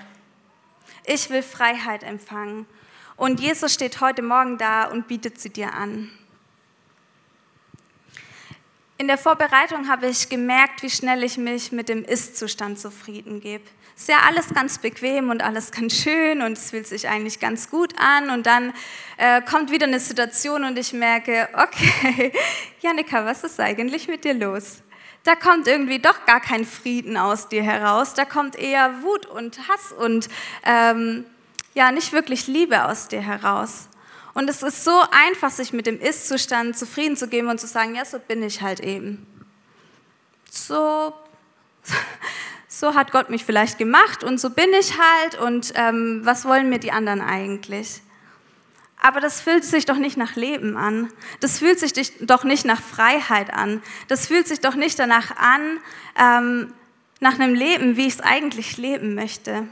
Ich 1.06 1.30
will 1.30 1.44
Freiheit 1.44 2.02
empfangen. 2.02 2.66
Und 3.16 3.40
Jesus 3.40 3.76
steht 3.76 4.02
heute 4.02 4.24
Morgen 4.24 4.58
da 4.58 4.86
und 4.86 5.08
bietet 5.08 5.40
sie 5.40 5.52
dir 5.52 5.76
an. 5.76 6.10
In 8.98 9.06
der 9.06 9.20
Vorbereitung 9.20 9.88
habe 9.88 10.08
ich 10.08 10.30
gemerkt, 10.30 10.82
wie 10.82 10.90
schnell 10.90 11.24
ich 11.24 11.38
mich 11.38 11.72
mit 11.72 11.90
dem 11.90 12.04
Ist-Zustand 12.04 12.80
zufrieden 12.80 13.40
gebe. 13.40 13.66
Es 13.96 14.04
ist 14.04 14.10
ja 14.10 14.22
alles 14.28 14.50
ganz 14.52 14.80
bequem 14.80 15.30
und 15.30 15.44
alles 15.44 15.72
ganz 15.72 15.94
schön 15.94 16.42
und 16.42 16.54
es 16.54 16.72
fühlt 16.72 16.88
sich 16.88 17.08
eigentlich 17.08 17.40
ganz 17.40 17.70
gut 17.70 17.94
an. 18.00 18.32
Und 18.32 18.48
dann 18.48 18.74
äh, 19.18 19.44
kommt 19.44 19.70
wieder 19.70 19.86
eine 19.86 20.00
Situation 20.00 20.64
und 20.64 20.76
ich 20.80 20.92
merke, 20.94 21.50
okay, 21.54 22.34
Janika, 22.82 23.24
was 23.26 23.44
ist 23.44 23.60
eigentlich 23.60 24.08
mit 24.08 24.24
dir 24.24 24.34
los? 24.34 24.82
Da 25.24 25.36
kommt 25.36 25.68
irgendwie 25.68 26.00
doch 26.00 26.26
gar 26.26 26.40
kein 26.40 26.66
Frieden 26.66 27.18
aus 27.18 27.50
dir 27.50 27.64
heraus, 27.64 28.14
da 28.14 28.26
kommt 28.26 28.56
eher 28.56 29.02
Wut 29.04 29.26
und 29.26 29.60
Hass 29.68 29.92
und 29.92 30.30
ähm, 30.64 31.26
ja, 31.74 31.92
nicht 31.92 32.14
wirklich 32.14 32.48
Liebe 32.48 32.86
aus 32.86 33.08
dir 33.08 33.22
heraus. 33.22 33.88
Und 34.34 34.50
es 34.50 34.64
ist 34.64 34.84
so 34.84 35.04
einfach, 35.12 35.50
sich 35.50 35.74
mit 35.74 35.86
dem 35.86 36.00
Ist-Zustand 36.00 36.78
zufrieden 36.78 37.18
zu 37.18 37.28
geben 37.28 37.50
und 37.50 37.60
zu 37.60 37.68
sagen, 37.68 37.96
ja, 37.96 38.06
so 38.06 38.20
bin 38.20 38.44
ich 38.44 38.62
halt 38.62 38.80
eben. 38.80 39.26
So, 40.50 41.14
so 42.68 42.96
hat 42.96 43.12
Gott 43.12 43.30
mich 43.30 43.44
vielleicht 43.44 43.78
gemacht 43.78 44.24
und 44.24 44.40
so 44.40 44.50
bin 44.50 44.70
ich 44.80 44.94
halt 44.98 45.40
und 45.40 45.74
ähm, 45.76 46.22
was 46.24 46.46
wollen 46.46 46.70
mir 46.70 46.80
die 46.80 46.92
anderen 46.92 47.22
eigentlich? 47.22 48.02
Aber 49.02 49.22
das 49.22 49.40
fühlt 49.40 49.64
sich 49.64 49.86
doch 49.86 49.96
nicht 49.96 50.18
nach 50.18 50.36
Leben 50.36 50.76
an. 50.76 51.12
Das 51.40 51.60
fühlt 51.60 51.80
sich 51.80 51.94
doch 52.20 52.44
nicht 52.44 52.66
nach 52.66 52.82
Freiheit 52.82 53.52
an. 53.54 53.82
Das 54.10 54.28
fühlt 54.28 54.48
sich 54.48 54.60
doch 54.60 54.76
nicht 54.76 55.00
danach 55.00 55.36
an, 55.38 55.80
ähm, 56.18 56.74
nach 57.22 57.40
einem 57.40 57.56
Leben, 57.56 57.96
wie 57.96 58.08
ich 58.08 58.16
es 58.16 58.22
eigentlich 58.22 58.78
leben 58.78 59.16
möchte. 59.16 59.68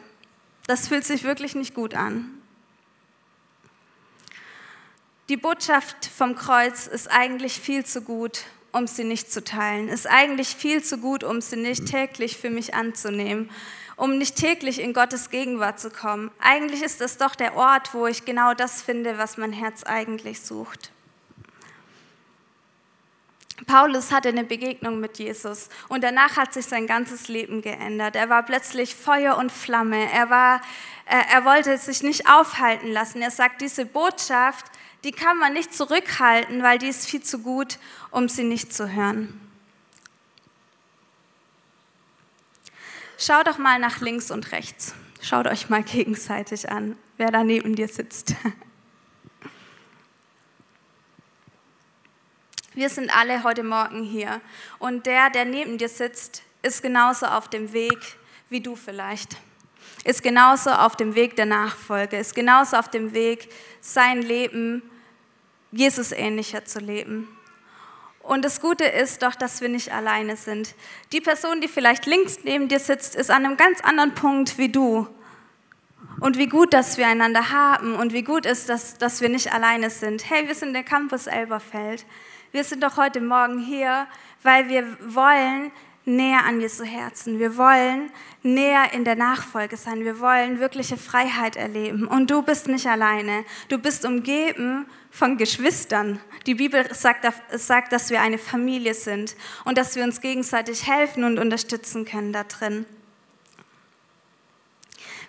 Das 0.66 0.88
fühlt 0.88 1.06
sich 1.06 1.24
wirklich 1.24 1.56
nicht 1.56 1.74
gut 1.74 1.94
an. 1.94 2.42
Die 5.28 5.38
Botschaft 5.38 6.06
vom 6.06 6.36
Kreuz 6.36 6.88
ist 6.88 7.12
eigentlich 7.12 7.60
viel 7.60 7.86
zu 7.86 8.02
gut, 8.02 8.44
um 8.72 8.88
sie 8.88 9.04
nicht 9.04 9.30
zu 9.30 9.44
teilen. 9.44 9.90
Ist 9.90 10.08
eigentlich 10.08 10.56
viel 10.56 10.82
zu 10.82 11.00
gut, 11.00 11.26
um 11.26 11.42
sie 11.42 11.58
nicht 11.58 11.86
täglich 11.88 12.38
für 12.38 12.50
mich 12.50 12.76
anzunehmen 12.76 13.50
um 13.98 14.18
nicht 14.18 14.36
täglich 14.36 14.80
in 14.80 14.94
Gottes 14.94 15.30
Gegenwart 15.30 15.80
zu 15.80 15.90
kommen. 15.90 16.32
Eigentlich 16.40 16.84
ist 16.84 17.02
das 17.02 17.18
doch 17.18 17.36
der 17.36 17.56
Ort, 17.56 17.94
wo 17.94 18.08
ich 18.08 18.24
genau 18.24 18.54
das 18.54 18.82
finde, 18.82 19.18
was 19.18 19.38
mein 19.38 19.52
Herz 19.52 19.84
eigentlich 19.84 20.42
sucht. 20.42 20.92
Paulus 23.66 24.12
hatte 24.12 24.30
eine 24.30 24.44
Begegnung 24.44 25.00
mit 25.00 25.18
Jesus 25.18 25.70
und 25.90 26.04
danach 26.04 26.38
hat 26.38 26.54
sich 26.54 26.68
sein 26.68 26.86
ganzes 26.86 27.28
Leben 27.28 27.64
geändert. 27.64 28.16
Er 28.16 28.30
war 28.30 28.44
plötzlich 28.44 28.96
Feuer 28.96 29.36
und 29.36 29.52
Flamme. 29.52 30.12
Er, 30.12 30.30
war, 30.30 30.62
äh, 31.06 31.18
er 31.34 31.44
wollte 31.44 31.76
sich 31.80 32.04
nicht 32.04 32.30
aufhalten 32.30 32.92
lassen. 32.92 33.20
Er 33.22 33.32
sagt, 33.32 33.62
diese 33.62 33.88
Botschaft, 33.88 34.68
die 35.04 35.12
kann 35.12 35.40
man 35.40 35.54
nicht 35.54 35.74
zurückhalten, 35.74 36.62
weil 36.62 36.78
die 36.78 36.88
ist 36.88 37.08
viel 37.08 37.24
zu 37.24 37.40
gut, 37.40 37.80
um 38.12 38.30
sie 38.30 38.44
nicht 38.44 38.74
zu 38.74 38.92
hören. 38.92 39.47
Schau 43.20 43.42
doch 43.42 43.58
mal 43.58 43.80
nach 43.80 44.00
links 44.00 44.30
und 44.30 44.52
rechts. 44.52 44.94
Schaut 45.22 45.48
euch 45.48 45.70
mal 45.70 45.82
gegenseitig 45.82 46.70
an, 46.70 46.96
wer 47.18 47.32
da 47.32 47.44
neben 47.44 47.76
dir 47.76 47.88
sitzt. 47.88 48.36
Wir 52.76 52.90
sind 52.90 53.10
alle 53.18 53.44
heute 53.44 53.64
Morgen 53.64 54.04
hier 54.04 54.40
und 54.78 55.08
der, 55.08 55.32
der 55.32 55.46
neben 55.46 55.80
dir 55.80 55.90
sitzt, 55.90 56.44
ist 56.62 56.84
genauso 56.84 57.26
auf 57.26 57.50
dem 57.50 57.74
Weg 57.74 57.98
wie 58.50 58.62
du 58.62 58.76
vielleicht. 58.76 59.38
Ist 60.04 60.22
genauso 60.22 60.70
auf 60.70 60.96
dem 60.96 61.16
Weg 61.16 61.36
der 61.36 61.48
Nachfolge, 61.48 62.20
ist 62.20 62.36
genauso 62.36 62.78
auf 62.78 62.88
dem 62.88 63.14
Weg, 63.14 63.52
sein 63.82 64.22
Leben 64.22 64.84
Jesus 65.72 66.12
ähnlicher 66.12 66.66
zu 66.66 66.78
leben. 66.80 67.28
Und 68.28 68.44
das 68.44 68.60
Gute 68.60 68.84
ist 68.84 69.24
doch, 69.24 69.36
dass 69.36 69.62
wir 69.62 69.70
nicht 69.70 69.94
alleine 69.94 70.36
sind. 70.36 70.76
Die 71.14 71.22
Person, 71.22 71.62
die 71.62 71.70
vielleicht 71.70 72.06
links 72.06 72.40
neben 72.44 72.68
dir 72.68 72.80
sitzt, 72.80 73.16
ist 73.16 73.32
an 73.32 73.46
einem 73.46 73.56
ganz 73.56 73.80
anderen 73.80 74.16
Punkt 74.16 74.58
wie 74.58 74.68
du. 74.68 75.08
Und 76.20 76.38
wie 76.38 76.48
gut, 76.48 76.74
dass 76.74 76.98
wir 76.98 77.08
einander 77.08 77.52
haben 77.52 77.96
und 77.96 78.12
wie 78.12 78.24
gut 78.24 78.46
ist, 78.46 78.68
dass, 78.68 78.98
dass 78.98 79.22
wir 79.22 79.30
nicht 79.30 79.54
alleine 79.54 79.90
sind. 79.90 80.30
Hey, 80.30 80.46
wir 80.46 80.56
sind 80.56 80.74
der 80.74 80.84
Campus 80.84 81.28
Elberfeld. 81.28 82.06
Wir 82.52 82.66
sind 82.66 82.84
doch 82.84 82.98
heute 82.98 83.22
Morgen 83.22 83.60
hier, 83.60 84.08
weil 84.44 84.68
wir 84.68 84.98
wollen 85.00 85.72
näher 86.08 86.46
an 86.46 86.62
Jesu 86.62 86.84
Herzen. 86.84 87.38
Wir 87.38 87.58
wollen 87.58 88.10
näher 88.42 88.94
in 88.94 89.04
der 89.04 89.16
Nachfolge 89.16 89.78
sein. 89.78 90.06
Wir 90.06 90.20
wollen 90.20 90.60
wirkliche 90.60 90.98
Freiheit 90.98 91.56
erleben. 91.56 92.08
Und 92.08 92.32
du 92.32 92.42
bist 92.42 92.68
nicht 92.68 92.88
alleine. 92.88 93.44
Du 93.68 93.78
bist 93.78 94.06
umgeben 94.06 94.88
von 95.12 95.38
Geschwistern. 95.38 96.20
Die 96.46 96.56
Bibel 96.56 96.94
sagt, 96.94 97.26
sagt, 97.52 97.92
dass 97.92 98.10
wir 98.10 98.22
eine 98.22 98.38
Familie 98.38 98.94
sind 98.94 99.36
und 99.66 99.78
dass 99.78 99.96
wir 99.96 100.04
uns 100.04 100.22
gegenseitig 100.22 100.88
helfen 100.88 101.24
und 101.24 101.40
unterstützen 101.40 102.06
können 102.06 102.32
da 102.32 102.44
drin. 102.46 102.86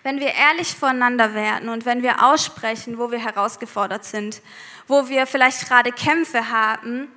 Wenn 0.04 0.20
wir 0.20 0.32
ehrlich 0.32 0.74
voneinander 0.74 1.34
werden 1.34 1.68
und 1.68 1.84
wenn 1.84 2.02
wir 2.02 2.24
aussprechen, 2.24 2.98
wo 2.98 3.10
wir 3.10 3.18
herausgefordert 3.18 4.04
sind, 4.04 4.42
wo 4.86 5.08
wir 5.08 5.26
vielleicht 5.26 5.66
gerade 5.66 5.90
Kämpfe 5.90 6.50
haben, 6.50 7.08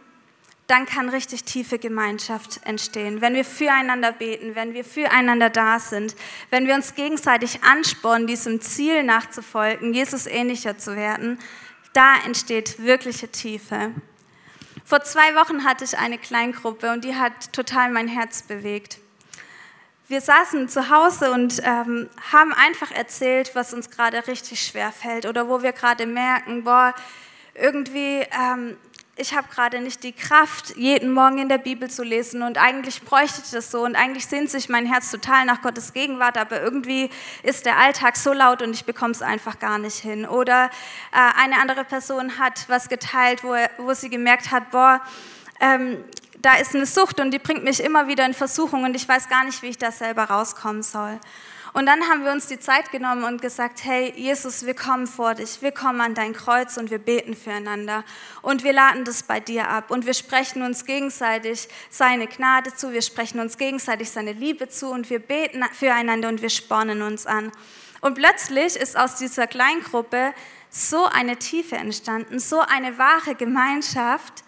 dann 0.71 0.85
kann 0.85 1.09
richtig 1.09 1.43
tiefe 1.43 1.79
Gemeinschaft 1.79 2.61
entstehen. 2.63 3.19
Wenn 3.19 3.33
wir 3.33 3.43
füreinander 3.43 4.13
beten, 4.13 4.55
wenn 4.55 4.73
wir 4.73 4.85
füreinander 4.85 5.49
da 5.49 5.79
sind, 5.79 6.15
wenn 6.49 6.65
wir 6.65 6.75
uns 6.75 6.95
gegenseitig 6.95 7.61
anspornen, 7.61 8.25
diesem 8.25 8.61
Ziel 8.61 9.03
nachzufolgen, 9.03 9.93
Jesus 9.93 10.27
ähnlicher 10.27 10.77
zu 10.77 10.95
werden, 10.95 11.39
da 11.91 12.15
entsteht 12.25 12.81
wirkliche 12.81 13.27
Tiefe. 13.27 13.91
Vor 14.85 15.03
zwei 15.03 15.35
Wochen 15.35 15.65
hatte 15.65 15.83
ich 15.83 15.97
eine 15.97 16.17
Kleingruppe 16.17 16.93
und 16.93 17.03
die 17.03 17.17
hat 17.17 17.51
total 17.51 17.91
mein 17.91 18.07
Herz 18.07 18.43
bewegt. 18.43 18.99
Wir 20.07 20.21
saßen 20.21 20.69
zu 20.69 20.89
Hause 20.89 21.33
und 21.33 21.61
ähm, 21.65 22.09
haben 22.31 22.53
einfach 22.53 22.91
erzählt, 22.91 23.55
was 23.55 23.73
uns 23.73 23.89
gerade 23.89 24.25
richtig 24.25 24.65
schwer 24.65 24.93
fällt 24.93 25.25
oder 25.25 25.49
wo 25.49 25.63
wir 25.63 25.73
gerade 25.73 26.05
merken, 26.05 26.63
boah, 26.63 26.95
irgendwie 27.55 28.25
ähm, 28.31 28.77
ich 29.21 29.35
habe 29.35 29.47
gerade 29.53 29.79
nicht 29.79 30.03
die 30.03 30.13
Kraft, 30.13 30.75
jeden 30.75 31.13
Morgen 31.13 31.37
in 31.37 31.47
der 31.47 31.59
Bibel 31.59 31.89
zu 31.89 32.03
lesen 32.03 32.41
und 32.41 32.57
eigentlich 32.57 33.03
bräuchte 33.03 33.41
ich 33.45 33.51
das 33.51 33.69
so 33.69 33.83
und 33.83 33.95
eigentlich 33.95 34.25
sehnt 34.25 34.49
sich 34.49 34.67
mein 34.67 34.87
Herz 34.87 35.11
total 35.11 35.45
nach 35.45 35.61
Gottes 35.61 35.93
Gegenwart, 35.93 36.39
aber 36.39 36.59
irgendwie 36.59 37.11
ist 37.43 37.67
der 37.67 37.77
Alltag 37.77 38.17
so 38.17 38.33
laut 38.33 38.63
und 38.63 38.73
ich 38.73 38.83
bekomme 38.83 39.11
es 39.11 39.21
einfach 39.21 39.59
gar 39.59 39.77
nicht 39.77 39.97
hin. 39.97 40.25
Oder 40.25 40.71
äh, 41.13 41.39
eine 41.39 41.61
andere 41.61 41.83
Person 41.83 42.39
hat 42.39 42.65
was 42.67 42.89
geteilt, 42.89 43.43
wo, 43.43 43.55
wo 43.77 43.93
sie 43.93 44.09
gemerkt 44.09 44.49
hat, 44.49 44.71
boah, 44.71 45.01
ähm, 45.59 46.03
da 46.39 46.55
ist 46.55 46.73
eine 46.73 46.87
Sucht 46.87 47.19
und 47.19 47.29
die 47.29 47.39
bringt 47.39 47.63
mich 47.63 47.79
immer 47.79 48.07
wieder 48.07 48.25
in 48.25 48.33
Versuchung 48.33 48.83
und 48.83 48.95
ich 48.95 49.07
weiß 49.07 49.29
gar 49.29 49.43
nicht, 49.43 49.61
wie 49.61 49.67
ich 49.67 49.77
da 49.77 49.91
selber 49.91 50.23
rauskommen 50.23 50.81
soll. 50.81 51.19
Und 51.73 51.85
dann 51.85 52.01
haben 52.09 52.25
wir 52.25 52.31
uns 52.31 52.47
die 52.47 52.59
Zeit 52.59 52.91
genommen 52.91 53.23
und 53.23 53.41
gesagt, 53.41 53.85
hey 53.85 54.13
Jesus, 54.15 54.65
wir 54.65 54.73
kommen 54.73 55.07
vor 55.07 55.35
dich, 55.35 55.61
wir 55.61 55.71
kommen 55.71 56.01
an 56.01 56.13
dein 56.13 56.33
Kreuz 56.33 56.75
und 56.75 56.91
wir 56.91 56.99
beten 56.99 57.33
füreinander 57.33 58.03
und 58.41 58.63
wir 58.63 58.73
laden 58.73 59.05
das 59.05 59.23
bei 59.23 59.39
dir 59.39 59.69
ab 59.69 59.89
und 59.89 60.05
wir 60.05 60.13
sprechen 60.13 60.63
uns 60.63 60.85
gegenseitig 60.85 61.69
seine 61.89 62.27
Gnade 62.27 62.75
zu, 62.75 62.91
wir 62.91 63.01
sprechen 63.01 63.39
uns 63.39 63.57
gegenseitig 63.57 64.09
seine 64.09 64.33
Liebe 64.33 64.67
zu 64.67 64.89
und 64.89 65.09
wir 65.09 65.19
beten 65.19 65.63
füreinander 65.71 66.27
und 66.27 66.41
wir 66.41 66.49
spornen 66.49 67.01
uns 67.01 67.25
an. 67.25 67.51
Und 68.01 68.15
plötzlich 68.15 68.75
ist 68.75 68.97
aus 68.97 69.15
dieser 69.15 69.47
Kleingruppe 69.47 70.33
so 70.69 71.05
eine 71.05 71.37
Tiefe 71.37 71.75
entstanden, 71.75 72.39
so 72.39 72.59
eine 72.59 72.97
wahre 72.97 73.35
Gemeinschaft, 73.35 74.43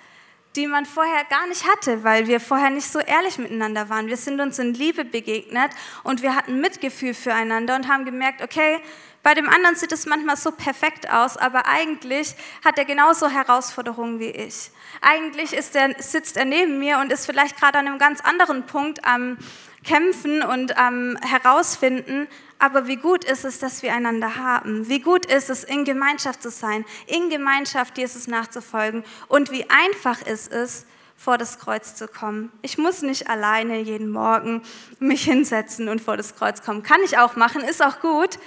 die 0.56 0.68
man 0.68 0.86
vorher 0.86 1.24
gar 1.26 1.48
nicht 1.48 1.68
hatte, 1.68 2.04
weil 2.04 2.28
wir 2.28 2.40
vorher 2.40 2.70
nicht 2.70 2.88
so 2.88 3.00
ehrlich 3.00 3.38
miteinander 3.38 3.90
waren. 3.90 4.08
Wir 4.08 4.18
sind 4.18 4.40
uns 4.40 4.60
in 4.60 4.74
Liebe 4.74 5.04
begegnet 5.04 5.72
und 6.04 6.22
wir 6.22 6.36
hatten 6.36 6.62
Mitgefühl 6.62 7.14
füreinander 7.14 7.76
und 7.76 7.88
haben 7.88 8.06
gemerkt, 8.06 8.42
okay, 8.42 8.80
bei 9.24 9.34
dem 9.34 9.48
anderen 9.48 9.76
sieht 9.76 9.92
es 9.94 10.06
manchmal 10.06 10.36
so 10.36 10.52
perfekt 10.52 11.10
aus, 11.10 11.38
aber 11.38 11.66
eigentlich 11.66 12.36
hat 12.64 12.78
er 12.78 12.86
genauso 12.86 13.30
Herausforderungen 13.30 14.20
wie 14.20 14.30
ich. 14.30 14.70
Eigentlich 15.02 15.54
ist 15.54 15.76
er, 15.76 15.96
sitzt 16.02 16.36
er 16.36 16.46
neben 16.46 16.78
mir 16.78 17.00
und 17.00 17.12
ist 17.12 17.26
vielleicht 17.26 17.58
gerade 17.58 17.80
an 17.80 17.88
einem 17.88 18.00
ganz 18.00 18.20
anderen 18.22 18.66
Punkt 18.66 19.06
am 19.06 19.38
Kämpfen 19.84 20.44
und 20.44 20.78
am 20.78 21.18
Herausfinden, 21.22 22.28
aber 22.64 22.88
wie 22.88 22.96
gut 22.96 23.26
ist 23.26 23.44
es, 23.44 23.60
dass 23.60 23.84
wir 23.84 23.94
einander 23.94 24.38
haben? 24.38 24.88
Wie 24.88 25.02
gut 25.02 25.26
ist 25.26 25.50
es, 25.50 25.66
in 25.66 25.84
Gemeinschaft 25.84 26.42
zu 26.42 26.50
sein, 26.50 26.86
in 27.08 27.30
Gemeinschaft 27.30 27.98
Jesus 27.98 28.28
nachzufolgen? 28.28 29.04
Und 29.28 29.52
wie 29.52 29.70
einfach 29.70 30.22
ist 30.22 30.50
es, 30.50 30.86
vor 31.18 31.38
das 31.38 31.60
Kreuz 31.60 31.96
zu 31.96 32.08
kommen. 32.08 32.54
Ich 32.62 32.78
muss 32.78 33.02
nicht 33.02 33.30
alleine 33.30 33.80
jeden 33.82 34.10
Morgen 34.10 34.62
mich 35.00 35.26
hinsetzen 35.26 35.90
und 35.90 36.00
vor 36.00 36.16
das 36.16 36.36
Kreuz 36.38 36.64
kommen. 36.64 36.84
Kann 36.84 37.02
ich 37.04 37.18
auch 37.18 37.36
machen, 37.36 37.64
ist 37.64 37.84
auch 37.84 38.00
gut. 38.00 38.40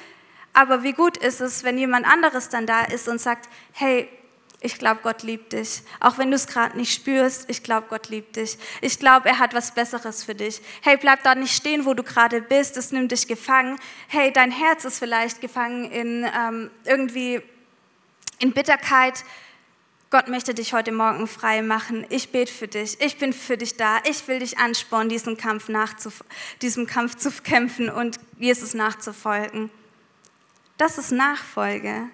Aber 0.55 0.83
wie 0.83 0.95
gut 0.95 1.19
ist 1.19 1.43
es, 1.43 1.63
wenn 1.63 1.77
jemand 1.77 2.07
anderes 2.07 2.49
dann 2.49 2.67
da 2.67 2.85
ist 2.85 3.09
und 3.09 3.21
sagt, 3.21 3.51
hey, 3.73 4.09
ich 4.61 4.79
glaube, 4.79 5.01
Gott 5.03 5.23
liebt 5.23 5.53
dich. 5.53 5.83
Auch 6.01 6.17
wenn 6.19 6.31
du 6.31 6.37
es 6.37 6.47
gerade 6.47 6.77
nicht 6.77 6.93
spürst, 6.93 7.49
ich 7.49 7.63
glaube, 7.63 7.87
Gott 7.89 8.09
liebt 8.09 8.37
dich. 8.37 8.57
Ich 8.81 8.99
glaube, 8.99 9.29
er 9.29 9.39
hat 9.39 9.55
was 9.55 9.75
Besseres 9.75 10.25
für 10.25 10.35
dich. 10.35 10.63
Hey, 10.83 10.97
bleib 10.97 11.23
da 11.23 11.35
nicht 11.35 11.55
stehen, 11.55 11.85
wo 11.85 11.93
du 11.95 12.03
gerade 12.03 12.41
bist. 12.41 12.77
Es 12.77 12.91
nimmt 12.91 13.13
dich 13.13 13.29
gefangen. 13.29 13.79
Hey, 14.09 14.33
dein 14.33 14.51
Herz 14.51 14.85
ist 14.85 14.99
vielleicht 14.99 15.41
gefangen 15.41 15.91
in 15.91 16.27
ähm, 16.35 16.71
irgendwie 16.85 17.43
in 18.39 18.53
Bitterkeit. 18.53 19.25
Gott 20.11 20.29
möchte 20.29 20.55
dich 20.55 20.73
heute 20.73 20.93
Morgen 20.93 21.27
frei 21.27 21.61
machen. 21.61 22.07
Ich 22.09 22.33
bete 22.33 22.53
für 22.53 22.69
dich. 22.69 22.99
Ich 23.01 23.19
bin 23.19 23.35
für 23.35 23.59
dich 23.59 23.77
da. 23.77 23.99
Ich 24.09 24.27
will 24.27 24.39
dich 24.39 24.59
anspornen, 24.59 25.11
diesen 25.11 25.37
Kampf, 25.37 25.69
diesem 26.63 26.87
Kampf 26.87 27.17
zu 27.17 27.31
kämpfen 27.43 27.91
und 27.91 28.19
Jesus 28.39 28.73
nachzufolgen. 28.73 29.71
Das 30.79 30.97
ist 30.97 31.13
Nachfolge 31.13 32.09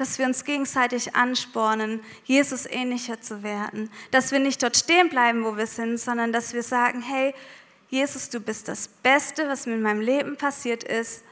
dass 0.00 0.18
wir 0.18 0.24
uns 0.24 0.46
gegenseitig 0.46 1.14
anspornen, 1.14 2.00
Jesus 2.24 2.64
ähnlicher 2.64 3.20
zu 3.20 3.42
werden. 3.42 3.90
Dass 4.10 4.32
wir 4.32 4.38
nicht 4.38 4.62
dort 4.62 4.74
stehen 4.78 5.10
bleiben, 5.10 5.44
wo 5.44 5.58
wir 5.58 5.66
sind, 5.66 6.00
sondern 6.00 6.32
dass 6.32 6.54
wir 6.54 6.62
sagen, 6.62 7.02
hey, 7.02 7.34
Jesus, 7.90 8.30
du 8.30 8.40
bist 8.40 8.66
das 8.68 8.88
Beste, 8.88 9.46
was 9.46 9.66
mir 9.66 9.74
in 9.74 9.82
meinem 9.82 10.00
Leben 10.00 10.38
passiert 10.38 10.84
ist. 10.84 11.22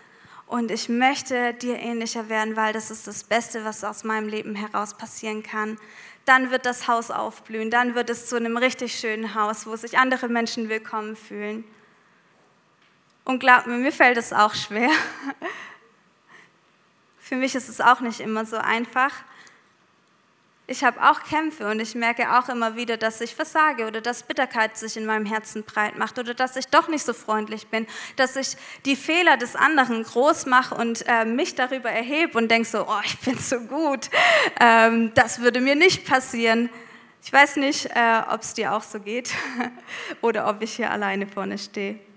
Und 0.46 0.70
ich 0.70 0.90
möchte 0.90 1.54
dir 1.54 1.78
ähnlicher 1.78 2.28
werden, 2.28 2.56
weil 2.56 2.74
das 2.74 2.90
ist 2.90 3.06
das 3.06 3.24
Beste, 3.24 3.64
was 3.64 3.84
aus 3.84 4.04
meinem 4.04 4.28
Leben 4.28 4.54
heraus 4.54 4.92
passieren 4.92 5.42
kann. 5.42 5.78
Dann 6.26 6.50
wird 6.50 6.66
das 6.66 6.88
Haus 6.88 7.10
aufblühen, 7.10 7.70
dann 7.70 7.94
wird 7.94 8.10
es 8.10 8.26
zu 8.26 8.36
einem 8.36 8.58
richtig 8.58 8.92
schönen 8.98 9.34
Haus, 9.34 9.66
wo 9.66 9.76
sich 9.76 9.96
andere 9.96 10.28
Menschen 10.28 10.68
willkommen 10.68 11.16
fühlen. 11.16 11.64
Und 13.24 13.38
glaub 13.38 13.66
mir, 13.66 13.78
mir 13.78 13.92
fällt 13.92 14.18
es 14.18 14.34
auch 14.34 14.54
schwer. 14.54 14.90
Für 17.28 17.36
mich 17.36 17.54
ist 17.54 17.68
es 17.68 17.82
auch 17.82 18.00
nicht 18.00 18.20
immer 18.20 18.46
so 18.46 18.56
einfach. 18.56 19.12
Ich 20.66 20.82
habe 20.82 21.02
auch 21.02 21.22
Kämpfe 21.24 21.70
und 21.70 21.78
ich 21.78 21.94
merke 21.94 22.38
auch 22.38 22.48
immer 22.48 22.74
wieder, 22.74 22.96
dass 22.96 23.20
ich 23.20 23.34
versage 23.34 23.86
oder 23.86 24.00
dass 24.00 24.22
Bitterkeit 24.22 24.78
sich 24.78 24.96
in 24.96 25.04
meinem 25.04 25.26
Herzen 25.26 25.62
breit 25.62 25.98
macht 25.98 26.18
oder 26.18 26.32
dass 26.32 26.56
ich 26.56 26.68
doch 26.68 26.88
nicht 26.88 27.04
so 27.04 27.12
freundlich 27.12 27.66
bin, 27.66 27.86
dass 28.16 28.34
ich 28.36 28.56
die 28.86 28.96
Fehler 28.96 29.36
des 29.36 29.56
anderen 29.56 30.04
groß 30.04 30.46
mache 30.46 30.74
und 30.74 31.04
äh, 31.06 31.26
mich 31.26 31.54
darüber 31.54 31.90
erhebe 31.90 32.38
und 32.38 32.50
denke 32.50 32.66
so, 32.66 32.86
oh, 32.88 33.00
ich 33.04 33.18
bin 33.18 33.38
so 33.38 33.60
gut, 33.60 34.08
ähm, 34.58 35.12
das 35.14 35.42
würde 35.42 35.60
mir 35.60 35.74
nicht 35.74 36.06
passieren. 36.06 36.70
Ich 37.22 37.30
weiß 37.30 37.56
nicht, 37.56 37.90
äh, 37.94 38.22
ob 38.30 38.40
es 38.40 38.54
dir 38.54 38.72
auch 38.72 38.82
so 38.82 39.00
geht 39.00 39.34
oder 40.22 40.48
ob 40.48 40.62
ich 40.62 40.76
hier 40.76 40.90
alleine 40.90 41.26
vorne 41.26 41.58
stehe. 41.58 42.07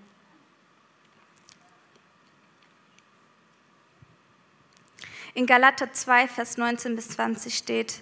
In 5.33 5.45
Galater 5.45 5.93
2, 5.93 6.27
Vers 6.27 6.57
19 6.57 6.95
bis 6.95 7.09
20 7.09 7.55
steht, 7.55 8.01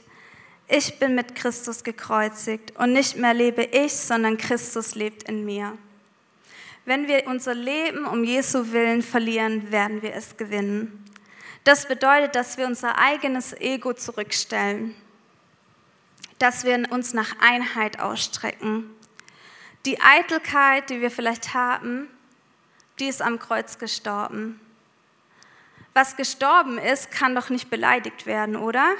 ich 0.68 0.98
bin 0.98 1.14
mit 1.14 1.36
Christus 1.36 1.84
gekreuzigt 1.84 2.76
und 2.78 2.94
nicht 2.94 3.18
mehr 3.18 3.36
lebe 3.36 3.64
ich, 3.64 3.94
sondern 3.94 4.38
Christus 4.38 4.96
lebt 4.96 5.24
in 5.24 5.46
mir. 5.46 5.78
Wenn 6.86 7.08
wir 7.08 7.28
unser 7.28 7.54
Leben 7.54 8.06
um 8.06 8.24
Jesu 8.24 8.72
Willen 8.72 9.04
verlieren, 9.04 9.72
werden 9.72 10.02
wir 10.02 10.16
es 10.16 10.38
gewinnen. 10.38 11.06
Das 11.64 11.88
bedeutet, 11.88 12.34
dass 12.34 12.58
wir 12.58 12.66
unser 12.66 12.98
eigenes 12.98 13.54
Ego 13.54 13.94
zurückstellen, 13.94 14.96
dass 16.40 16.64
wir 16.64 16.92
uns 16.92 17.14
nach 17.14 17.36
Einheit 17.42 18.00
ausstrecken. 18.00 18.90
Die 19.86 20.02
Eitelkeit, 20.02 20.90
die 20.90 21.02
wir 21.02 21.12
vielleicht 21.12 21.54
haben, 21.54 22.08
die 23.00 23.08
ist 23.08 23.22
am 23.22 23.38
Kreuz 23.38 23.78
gestorben 23.78 24.60
was 25.94 26.16
gestorben 26.16 26.78
ist, 26.78 27.12
kann 27.12 27.36
doch 27.36 27.50
nicht 27.50 27.70
beleidigt 27.70 28.26
werden, 28.26 28.56
oder? 28.56 28.96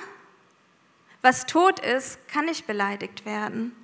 Was 1.22 1.46
tot 1.46 1.80
ist, 1.80 2.28
kann 2.28 2.46
nicht 2.46 2.66
beleidigt 2.66 3.26
werden. 3.26 3.76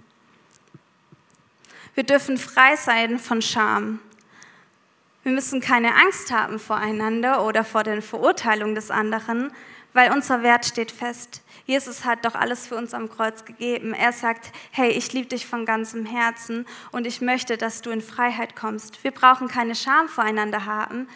Wir 1.93 2.03
dürfen 2.03 2.37
frei 2.37 2.75
sein 2.75 3.19
von 3.19 3.41
Scham. 3.41 3.99
Wir 5.23 5.31
müssen 5.31 5.59
keine 5.59 5.95
Angst 5.95 6.31
haben 6.31 6.59
voreinander 6.59 7.45
oder 7.45 7.63
vor 7.63 7.83
den 7.83 8.01
Verurteilungen 8.01 8.75
des 8.75 8.91
anderen, 8.91 9.51
weil 9.93 10.11
unser 10.11 10.43
Wert 10.43 10.65
steht 10.65 10.91
fest. 10.91 11.41
Jesus 11.65 12.05
hat 12.05 12.25
doch 12.25 12.35
alles 12.35 12.67
für 12.67 12.75
uns 12.75 12.93
am 12.93 13.09
Kreuz 13.09 13.43
gegeben. 13.43 13.93
Er 13.93 14.11
sagt, 14.11 14.51
hey, 14.71 14.91
ich 14.91 15.13
liebe 15.13 15.27
dich 15.27 15.47
von 15.47 15.65
ganzem 15.65 16.05
Herzen 16.05 16.67
und 16.91 17.07
ich 17.07 17.21
möchte, 17.21 17.57
dass 17.57 17.81
du 17.81 17.89
in 17.89 18.01
Freiheit 18.01 18.55
kommst. 18.55 19.03
Wir 19.03 19.11
brauchen 19.11 19.47
keine 19.47 19.73
Scham 19.73 20.07
voreinander 20.07 20.65
haben, 20.65 21.07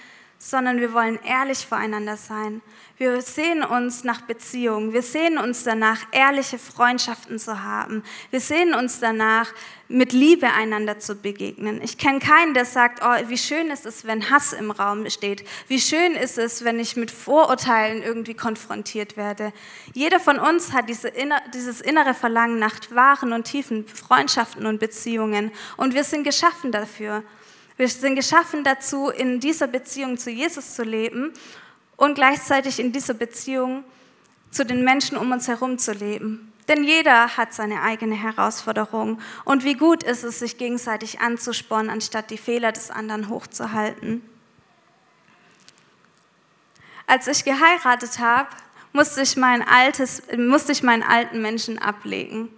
sondern 0.42 0.80
wir 0.80 0.94
wollen 0.94 1.20
ehrlich 1.24 1.68
voreinander 1.68 2.16
sein. 2.16 2.62
Wir 2.98 3.22
sehen 3.22 3.62
uns 3.62 4.06
nach 4.06 4.22
Beziehungen. 4.22 4.94
Wir 4.94 5.02
sehen 5.02 5.38
uns 5.38 5.64
danach, 5.64 6.00
ehrliche 6.12 6.58
Freundschaften 6.58 7.40
zu 7.40 7.64
haben. 7.64 8.04
Wir 8.32 8.40
sehen 8.40 8.74
uns 8.74 9.00
danach, 9.00 9.54
mit 9.90 10.14
Liebe 10.14 10.48
einander 10.52 11.00
zu 11.00 11.16
begegnen. 11.16 11.82
Ich 11.82 11.98
kenne 11.98 12.20
keinen, 12.20 12.54
der 12.54 12.66
sagt, 12.66 13.02
oh, 13.04 13.30
wie 13.30 13.38
schön 13.38 13.72
ist 13.72 13.86
es, 13.86 14.06
wenn 14.06 14.30
Hass 14.30 14.54
im 14.54 14.70
Raum 14.70 15.10
steht. 15.10 15.44
Wie 15.68 15.80
schön 15.80 16.14
ist 16.14 16.38
es, 16.38 16.64
wenn 16.64 16.80
ich 16.80 16.96
mit 16.96 17.10
Vorurteilen 17.10 18.04
irgendwie 18.04 18.36
konfrontiert 18.36 19.18
werde. 19.18 19.52
Jeder 19.94 20.20
von 20.20 20.38
uns 20.38 20.74
hat 20.74 20.90
diese 20.90 21.08
inner, 21.08 21.42
dieses 21.54 21.82
innere 21.82 22.14
Verlangen 22.14 22.60
nach 22.60 22.80
wahren 22.92 23.34
und 23.34 23.46
tiefen 23.46 23.88
Freundschaften 23.88 24.68
und 24.68 24.80
Beziehungen. 24.80 25.52
Und 25.76 25.96
wir 25.96 26.04
sind 26.04 26.24
geschaffen 26.24 26.72
dafür. 26.72 27.24
Wir 27.80 27.88
sind 27.88 28.18
geschaffen 28.18 28.66
dazu, 28.66 29.08
in 29.08 29.40
dieser 29.40 29.66
Beziehung 29.66 30.18
zu 30.18 30.30
Jesus 30.30 30.74
zu 30.74 30.84
leben 30.84 31.32
und 31.96 32.16
gleichzeitig 32.16 32.78
in 32.78 32.92
dieser 32.92 33.14
Beziehung 33.14 33.86
zu 34.52 34.66
den 34.66 34.84
Menschen 34.84 35.16
um 35.16 35.32
uns 35.32 35.48
herum 35.48 35.78
zu 35.78 35.94
leben. 35.94 36.52
Denn 36.68 36.84
jeder 36.84 37.38
hat 37.38 37.54
seine 37.54 37.82
eigene 37.82 38.16
Herausforderung. 38.16 39.22
Und 39.46 39.64
wie 39.64 39.76
gut 39.76 40.04
ist 40.04 40.26
es, 40.26 40.40
sich 40.40 40.58
gegenseitig 40.58 41.22
anzuspornen, 41.22 41.90
anstatt 41.90 42.32
die 42.32 42.38
Fehler 42.38 42.74
des 42.74 42.92
anderen 42.92 43.30
hochzuhalten. 43.30 44.24
Als 47.08 47.30
ich 47.30 47.46
geheiratet 47.46 48.20
habe, 48.20 48.50
musste 48.92 49.22
ich, 49.22 49.38
mein 49.38 49.66
altes, 49.66 50.24
musste 50.36 50.74
ich 50.74 50.84
meinen 50.84 51.04
alten 51.04 51.42
Menschen 51.42 51.80
ablegen. 51.80 52.50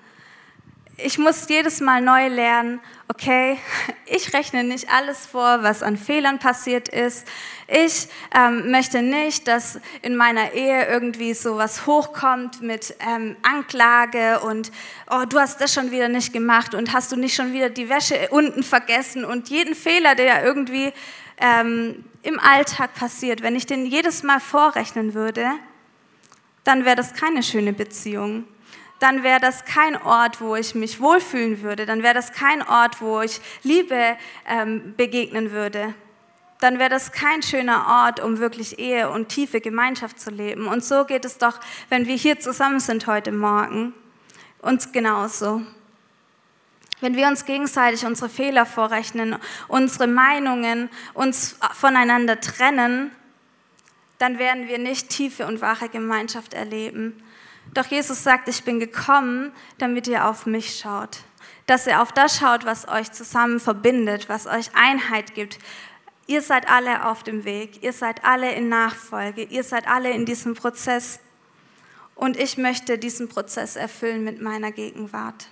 Ich 1.03 1.17
musste 1.17 1.53
jedes 1.53 1.79
Mal 1.81 2.01
neu 2.01 2.27
lernen, 2.27 2.79
okay, 3.07 3.57
ich 4.05 4.33
rechne 4.33 4.63
nicht 4.63 4.89
alles 4.89 5.25
vor, 5.25 5.63
was 5.63 5.81
an 5.81 5.97
Fehlern 5.97 6.37
passiert 6.37 6.89
ist. 6.89 7.27
Ich 7.67 8.07
ähm, 8.35 8.69
möchte 8.69 9.01
nicht, 9.01 9.47
dass 9.47 9.79
in 10.01 10.15
meiner 10.15 10.53
Ehe 10.53 10.85
irgendwie 10.87 11.33
so 11.33 11.57
was 11.57 11.85
hochkommt 11.87 12.61
mit 12.61 12.95
ähm, 12.99 13.35
Anklage 13.41 14.41
und 14.41 14.71
oh, 15.09 15.23
du 15.27 15.39
hast 15.39 15.59
das 15.61 15.73
schon 15.73 15.91
wieder 15.91 16.07
nicht 16.07 16.33
gemacht 16.33 16.75
und 16.75 16.93
hast 16.93 17.11
du 17.11 17.15
nicht 17.15 17.35
schon 17.35 17.53
wieder 17.53 17.69
die 17.69 17.89
Wäsche 17.89 18.29
unten 18.29 18.61
vergessen 18.61 19.25
und 19.25 19.49
jeden 19.49 19.75
Fehler, 19.75 20.15
der 20.15 20.43
irgendwie 20.43 20.93
ähm, 21.37 22.03
im 22.23 22.39
Alltag 22.39 22.93
passiert, 22.93 23.41
wenn 23.41 23.55
ich 23.55 23.65
den 23.65 23.85
jedes 23.85 24.21
Mal 24.23 24.39
vorrechnen 24.39 25.13
würde, 25.13 25.45
dann 26.63 26.85
wäre 26.85 26.95
das 26.95 27.13
keine 27.13 27.41
schöne 27.41 27.73
Beziehung. 27.73 28.45
Dann 29.01 29.23
wäre 29.23 29.39
das 29.39 29.65
kein 29.65 29.99
Ort, 29.99 30.41
wo 30.41 30.55
ich 30.55 30.75
mich 30.75 30.99
wohlfühlen 30.99 31.63
würde. 31.63 31.87
Dann 31.87 32.03
wäre 32.03 32.13
das 32.13 32.33
kein 32.33 32.61
Ort, 32.61 33.01
wo 33.01 33.21
ich 33.21 33.41
Liebe 33.63 34.15
ähm, 34.47 34.93
begegnen 34.95 35.49
würde. 35.49 35.95
Dann 36.59 36.77
wäre 36.77 36.91
das 36.91 37.11
kein 37.11 37.41
schöner 37.41 37.87
Ort, 37.87 38.19
um 38.19 38.37
wirklich 38.37 38.77
Ehe 38.77 39.09
und 39.09 39.29
tiefe 39.29 39.59
Gemeinschaft 39.59 40.19
zu 40.19 40.29
leben. 40.29 40.67
Und 40.67 40.85
so 40.85 41.05
geht 41.05 41.25
es 41.25 41.39
doch, 41.39 41.59
wenn 41.89 42.05
wir 42.05 42.13
hier 42.15 42.39
zusammen 42.39 42.79
sind 42.79 43.07
heute 43.07 43.31
Morgen. 43.31 43.95
Uns 44.61 44.91
genauso. 44.91 45.63
Wenn 46.99 47.15
wir 47.15 47.25
uns 47.27 47.45
gegenseitig 47.45 48.05
unsere 48.05 48.29
Fehler 48.29 48.67
vorrechnen, 48.67 49.37
unsere 49.67 50.05
Meinungen 50.05 50.91
uns 51.15 51.57
voneinander 51.73 52.39
trennen, 52.39 53.09
dann 54.19 54.37
werden 54.37 54.67
wir 54.67 54.77
nicht 54.77 55.09
tiefe 55.09 55.47
und 55.47 55.59
wahre 55.59 55.89
Gemeinschaft 55.89 56.53
erleben. 56.53 57.23
Doch 57.73 57.85
Jesus 57.85 58.23
sagt, 58.23 58.47
ich 58.49 58.63
bin 58.63 58.79
gekommen, 58.79 59.53
damit 59.77 60.07
ihr 60.07 60.27
auf 60.27 60.45
mich 60.45 60.77
schaut. 60.77 61.19
Dass 61.67 61.87
ihr 61.87 62.01
auf 62.01 62.11
das 62.11 62.37
schaut, 62.37 62.65
was 62.65 62.87
euch 62.87 63.11
zusammen 63.11 63.59
verbindet, 63.59 64.27
was 64.27 64.45
euch 64.45 64.75
Einheit 64.75 65.35
gibt. 65.35 65.57
Ihr 66.27 66.41
seid 66.41 66.69
alle 66.69 67.05
auf 67.05 67.23
dem 67.23 67.45
Weg, 67.45 67.81
ihr 67.83 67.93
seid 67.93 68.25
alle 68.25 68.51
in 68.53 68.69
Nachfolge, 68.69 69.43
ihr 69.43 69.63
seid 69.63 69.87
alle 69.87 70.11
in 70.11 70.25
diesem 70.25 70.53
Prozess. 70.53 71.19
Und 72.15 72.37
ich 72.37 72.57
möchte 72.57 72.97
diesen 72.97 73.29
Prozess 73.29 73.75
erfüllen 73.75 74.23
mit 74.23 74.41
meiner 74.41 74.71
Gegenwart. 74.71 75.47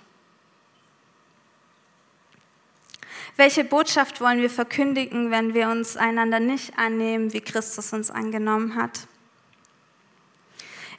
Welche 3.36 3.64
Botschaft 3.64 4.20
wollen 4.20 4.40
wir 4.40 4.50
verkündigen, 4.50 5.30
wenn 5.30 5.54
wir 5.54 5.68
uns 5.68 5.96
einander 5.96 6.40
nicht 6.40 6.78
annehmen, 6.78 7.32
wie 7.32 7.40
Christus 7.40 7.92
uns 7.92 8.10
angenommen 8.10 8.74
hat? 8.76 9.06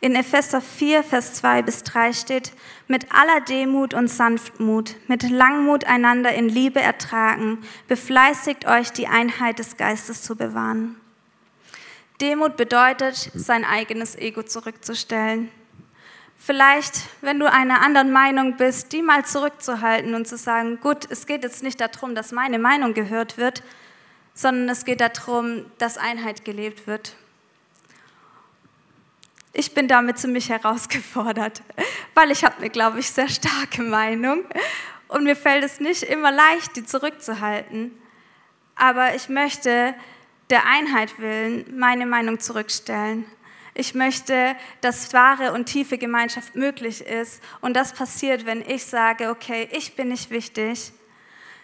In 0.04 0.16
Epheser 0.16 0.62
4, 0.62 1.04
Vers 1.04 1.36
2 1.36 1.62
bis 1.62 1.84
3 1.84 2.14
steht, 2.14 2.54
mit 2.88 3.14
aller 3.14 3.40
Demut 3.42 3.94
und 3.94 4.08
Sanftmut, 4.08 4.96
mit 5.08 5.30
Langmut 5.30 5.84
einander 5.84 6.34
in 6.34 6.50
Liebe 6.50 6.82
ertragen, 6.82 7.60
befleißigt 7.88 8.66
euch, 8.66 8.92
die 8.92 9.06
Einheit 9.06 9.60
des 9.60 9.78
Geistes 9.78 10.24
zu 10.24 10.36
bewahren. 10.36 11.00
Demut 12.20 12.58
bedeutet, 12.58 13.30
sein 13.36 13.64
eigenes 13.64 14.16
Ego 14.16 14.42
zurückzustellen. 14.42 15.52
Vielleicht, 16.36 17.02
wenn 17.22 17.38
du 17.38 17.52
einer 17.52 17.82
anderen 17.82 18.12
Meinung 18.12 18.58
bist, 18.58 18.94
die 18.94 19.04
mal 19.04 19.24
zurückzuhalten 19.24 20.16
und 20.16 20.28
zu 20.28 20.36
sagen, 20.36 20.80
gut, 20.82 21.06
es 21.12 21.28
geht 21.28 21.44
jetzt 21.44 21.62
nicht 21.62 21.80
darum, 21.80 22.16
dass 22.16 22.32
meine 22.32 22.58
Meinung 22.58 22.96
gehört 22.96 23.38
wird, 23.38 23.62
sondern 24.34 24.68
es 24.70 24.84
geht 24.84 25.00
darum, 25.00 25.66
dass 25.78 26.00
Einheit 26.00 26.44
gelebt 26.44 26.88
wird. 26.88 27.16
Ich 29.54 29.74
bin 29.74 29.88
damit 29.88 30.18
ziemlich 30.18 30.50
herausgefordert, 30.50 31.62
weil 32.16 32.32
ich 32.32 32.44
habe 32.44 32.58
eine, 32.58 32.70
glaube 32.70 33.00
ich, 33.00 33.12
sehr 33.12 33.30
starke 33.30 33.82
Meinung 33.82 34.46
und 35.08 35.24
mir 35.24 35.36
fällt 35.36 35.64
es 35.64 35.80
nicht 35.80 36.04
immer 36.04 36.32
leicht, 36.32 36.76
die 36.76 36.86
zurückzuhalten. 36.86 37.92
Aber 38.76 39.14
ich 39.16 39.30
möchte 39.30 39.94
der 40.50 40.66
Einheit 40.66 41.20
willen 41.20 41.78
meine 41.78 42.06
Meinung 42.06 42.40
zurückstellen 42.40 43.26
ich 43.74 43.96
möchte, 43.96 44.56
dass 44.82 45.14
wahre 45.14 45.54
und 45.54 45.66
tiefe 45.66 45.98
Gemeinschaft 45.98 46.56
möglich 46.56 47.02
ist. 47.02 47.42
Und 47.62 47.76
das 47.76 47.94
passiert, 47.94 48.46
wenn 48.46 48.62
ich 48.62 48.86
sage, 48.86 49.30
okay, 49.30 49.70
ich 49.72 49.96
bin 49.96 50.10
nicht 50.10 50.30
wichtig, 50.30 50.92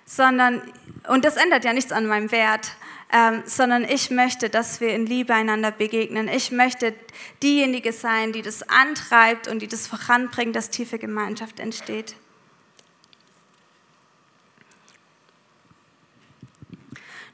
sondern, 0.06 0.62
und 1.10 1.26
das 1.26 1.36
ändert 1.36 1.66
ja 1.66 1.74
nichts 1.74 1.92
an 1.92 2.06
meinem 2.06 2.32
Wert, 2.32 2.72
ähm, 3.12 3.44
sondern 3.46 3.84
ich 3.86 4.12
möchte, 4.12 4.50
dass 4.50 4.82
wir 4.82 4.94
in 4.94 5.06
Liebe 5.06 5.34
einander 5.34 5.72
begegnen. 5.72 6.28
Ich 6.28 6.52
möchte 6.52 6.94
diejenige 7.42 7.94
sein, 7.94 8.34
die 8.34 8.42
das 8.42 8.68
antreibt 8.68 9.48
und 9.48 9.62
die 9.62 9.68
das 9.68 9.88
voranbringt, 9.88 10.56
dass 10.56 10.70
tiefe 10.70 11.00
Gemeinschaft 11.00 11.60
entsteht. 11.60 12.16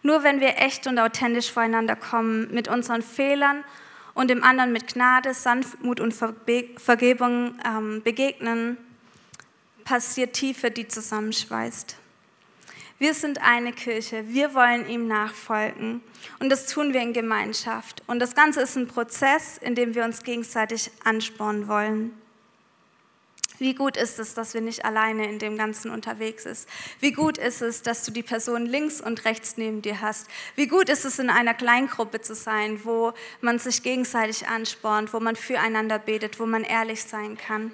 Nur 0.04 0.24
wenn 0.24 0.42
wir 0.42 0.58
echt 0.58 0.86
und 0.86 1.00
authentisch 1.00 1.52
voreinander 1.52 1.96
kommen, 1.96 2.54
mit 2.54 2.68
unseren 2.68 3.02
Fehlern 3.02 3.64
und 4.14 4.30
dem 4.30 4.44
anderen 4.44 4.74
mit 4.74 4.94
Gnade, 4.94 5.34
Sanftmut 5.34 6.00
und 6.00 6.14
Vergebung 6.14 7.58
ähm, 7.66 8.02
begegnen, 8.04 8.78
passiert 9.86 10.34
Tiefe, 10.34 10.72
die 10.72 10.88
zusammenschweißt. 10.88 11.98
Wir 13.04 13.14
sind 13.14 13.42
eine 13.42 13.74
Kirche, 13.74 14.30
wir 14.30 14.54
wollen 14.54 14.88
ihm 14.88 15.10
nachfolgen 15.10 16.02
und 16.40 16.48
das 16.48 16.68
tun 16.68 16.94
wir 16.94 17.02
in 17.02 17.12
Gemeinschaft. 17.12 18.02
Und 18.08 18.20
das 18.20 18.34
Ganze 18.34 18.62
ist 18.62 18.78
ein 18.78 18.88
Prozess, 18.88 19.58
in 19.58 19.76
dem 19.76 19.94
wir 19.94 20.06
uns 20.06 20.24
gegenseitig 20.24 20.90
anspornen 21.04 21.68
wollen. 21.68 22.14
Wie 23.60 23.76
gut 23.76 23.98
ist 23.98 24.20
es, 24.20 24.36
dass 24.36 24.54
wir 24.54 24.62
nicht 24.62 24.86
alleine 24.86 25.28
in 25.28 25.38
dem 25.38 25.58
Ganzen 25.58 25.92
unterwegs 25.92 26.44
sind? 26.44 26.66
Wie 27.02 27.12
gut 27.12 27.38
ist 27.38 27.62
es, 27.62 27.82
dass 27.82 28.06
du 28.06 28.12
die 28.12 28.24
Person 28.24 28.66
links 28.66 29.02
und 29.02 29.26
rechts 29.26 29.58
neben 29.58 29.82
dir 29.82 30.00
hast? 30.00 30.30
Wie 30.56 30.68
gut 30.68 30.88
ist 30.88 31.04
es, 31.04 31.20
in 31.20 31.30
einer 31.30 31.54
Kleingruppe 31.54 32.22
zu 32.22 32.36
sein, 32.36 32.86
wo 32.86 33.12
man 33.42 33.60
sich 33.60 33.84
gegenseitig 33.84 34.48
anspornt, 34.48 35.12
wo 35.12 35.20
man 35.20 35.36
füreinander 35.36 36.00
betet, 36.00 36.40
wo 36.40 36.46
man 36.46 36.64
ehrlich 36.64 37.04
sein 37.04 37.38
kann? 37.38 37.74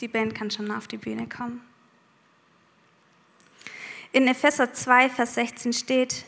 Die 0.00 0.08
Band 0.08 0.34
kann 0.34 0.50
schon 0.50 0.70
auf 0.70 0.88
die 0.88 0.96
Bühne 0.96 1.28
kommen. 1.28 1.60
In 4.12 4.26
Epheser 4.26 4.72
2, 4.72 5.10
Vers 5.10 5.34
16 5.34 5.72
steht, 5.72 6.24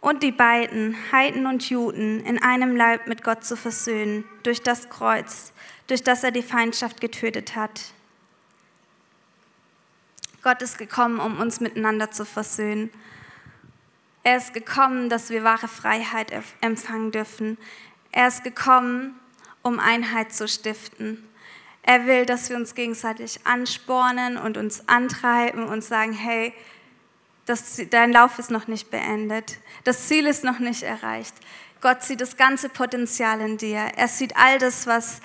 und 0.00 0.22
die 0.22 0.30
beiden, 0.32 0.96
Heiden 1.10 1.46
und 1.46 1.68
Juden, 1.68 2.20
in 2.24 2.40
einem 2.40 2.76
Leib 2.76 3.08
mit 3.08 3.24
Gott 3.24 3.44
zu 3.44 3.56
versöhnen, 3.56 4.24
durch 4.44 4.62
das 4.62 4.88
Kreuz, 4.88 5.52
durch 5.88 6.04
das 6.04 6.22
er 6.22 6.30
die 6.30 6.42
Feindschaft 6.42 7.00
getötet 7.00 7.56
hat. 7.56 7.92
Gott 10.42 10.62
ist 10.62 10.78
gekommen, 10.78 11.18
um 11.18 11.40
uns 11.40 11.58
miteinander 11.58 12.12
zu 12.12 12.24
versöhnen. 12.24 12.90
Er 14.22 14.36
ist 14.36 14.54
gekommen, 14.54 15.08
dass 15.08 15.30
wir 15.30 15.42
wahre 15.42 15.68
Freiheit 15.68 16.32
empfangen 16.60 17.10
dürfen. 17.10 17.58
Er 18.12 18.28
ist 18.28 18.44
gekommen, 18.44 19.18
um 19.62 19.80
Einheit 19.80 20.32
zu 20.32 20.46
stiften. 20.46 21.27
Er 21.88 22.04
will, 22.04 22.26
dass 22.26 22.50
wir 22.50 22.56
uns 22.58 22.74
gegenseitig 22.74 23.40
anspornen 23.44 24.36
und 24.36 24.58
uns 24.58 24.86
antreiben 24.90 25.64
und 25.64 25.82
sagen, 25.82 26.12
hey, 26.12 26.52
das, 27.46 27.80
dein 27.88 28.12
Lauf 28.12 28.38
ist 28.38 28.50
noch 28.50 28.66
nicht 28.66 28.90
beendet. 28.90 29.56
Das 29.84 30.06
Ziel 30.06 30.26
ist 30.26 30.44
noch 30.44 30.58
nicht 30.58 30.82
erreicht. 30.82 31.34
Gott 31.80 32.02
sieht 32.02 32.20
das 32.20 32.36
ganze 32.36 32.68
Potenzial 32.68 33.40
in 33.40 33.56
dir. 33.56 33.78
Er 33.96 34.06
sieht 34.06 34.36
all 34.36 34.58
das, 34.58 34.86
was 34.86 35.22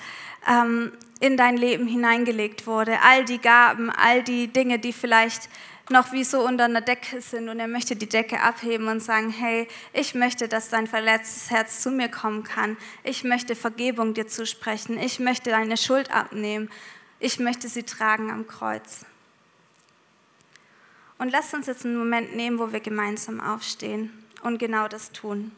ähm, 0.48 0.92
in 1.20 1.36
dein 1.36 1.58
Leben 1.58 1.86
hineingelegt 1.86 2.66
wurde. 2.66 2.98
All 3.02 3.26
die 3.26 3.42
Gaben, 3.42 3.90
all 3.90 4.22
die 4.22 4.48
Dinge, 4.48 4.78
die 4.78 4.94
vielleicht 4.94 5.50
noch 5.90 6.12
wie 6.12 6.24
so 6.24 6.46
unter 6.46 6.64
einer 6.64 6.80
Decke 6.80 7.20
sind. 7.20 7.48
Und 7.48 7.60
er 7.60 7.68
möchte 7.68 7.96
die 7.96 8.08
Decke 8.08 8.40
abheben 8.40 8.88
und 8.88 9.00
sagen, 9.00 9.30
hey, 9.30 9.68
ich 9.92 10.14
möchte, 10.14 10.48
dass 10.48 10.70
dein 10.70 10.86
verletztes 10.86 11.50
Herz 11.50 11.80
zu 11.80 11.90
mir 11.90 12.08
kommen 12.08 12.42
kann. 12.42 12.76
Ich 13.02 13.24
möchte 13.24 13.54
Vergebung 13.54 14.14
dir 14.14 14.26
zusprechen. 14.26 14.98
Ich 14.98 15.20
möchte 15.20 15.50
deine 15.50 15.76
Schuld 15.76 16.10
abnehmen. 16.10 16.70
Ich 17.20 17.38
möchte 17.38 17.68
sie 17.68 17.82
tragen 17.82 18.30
am 18.30 18.46
Kreuz. 18.46 19.04
Und 21.18 21.30
lasst 21.30 21.54
uns 21.54 21.66
jetzt 21.66 21.84
einen 21.84 21.96
Moment 21.96 22.34
nehmen, 22.34 22.58
wo 22.58 22.72
wir 22.72 22.80
gemeinsam 22.80 23.40
aufstehen 23.40 24.12
und 24.42 24.58
genau 24.58 24.88
das 24.88 25.12
tun. 25.12 25.52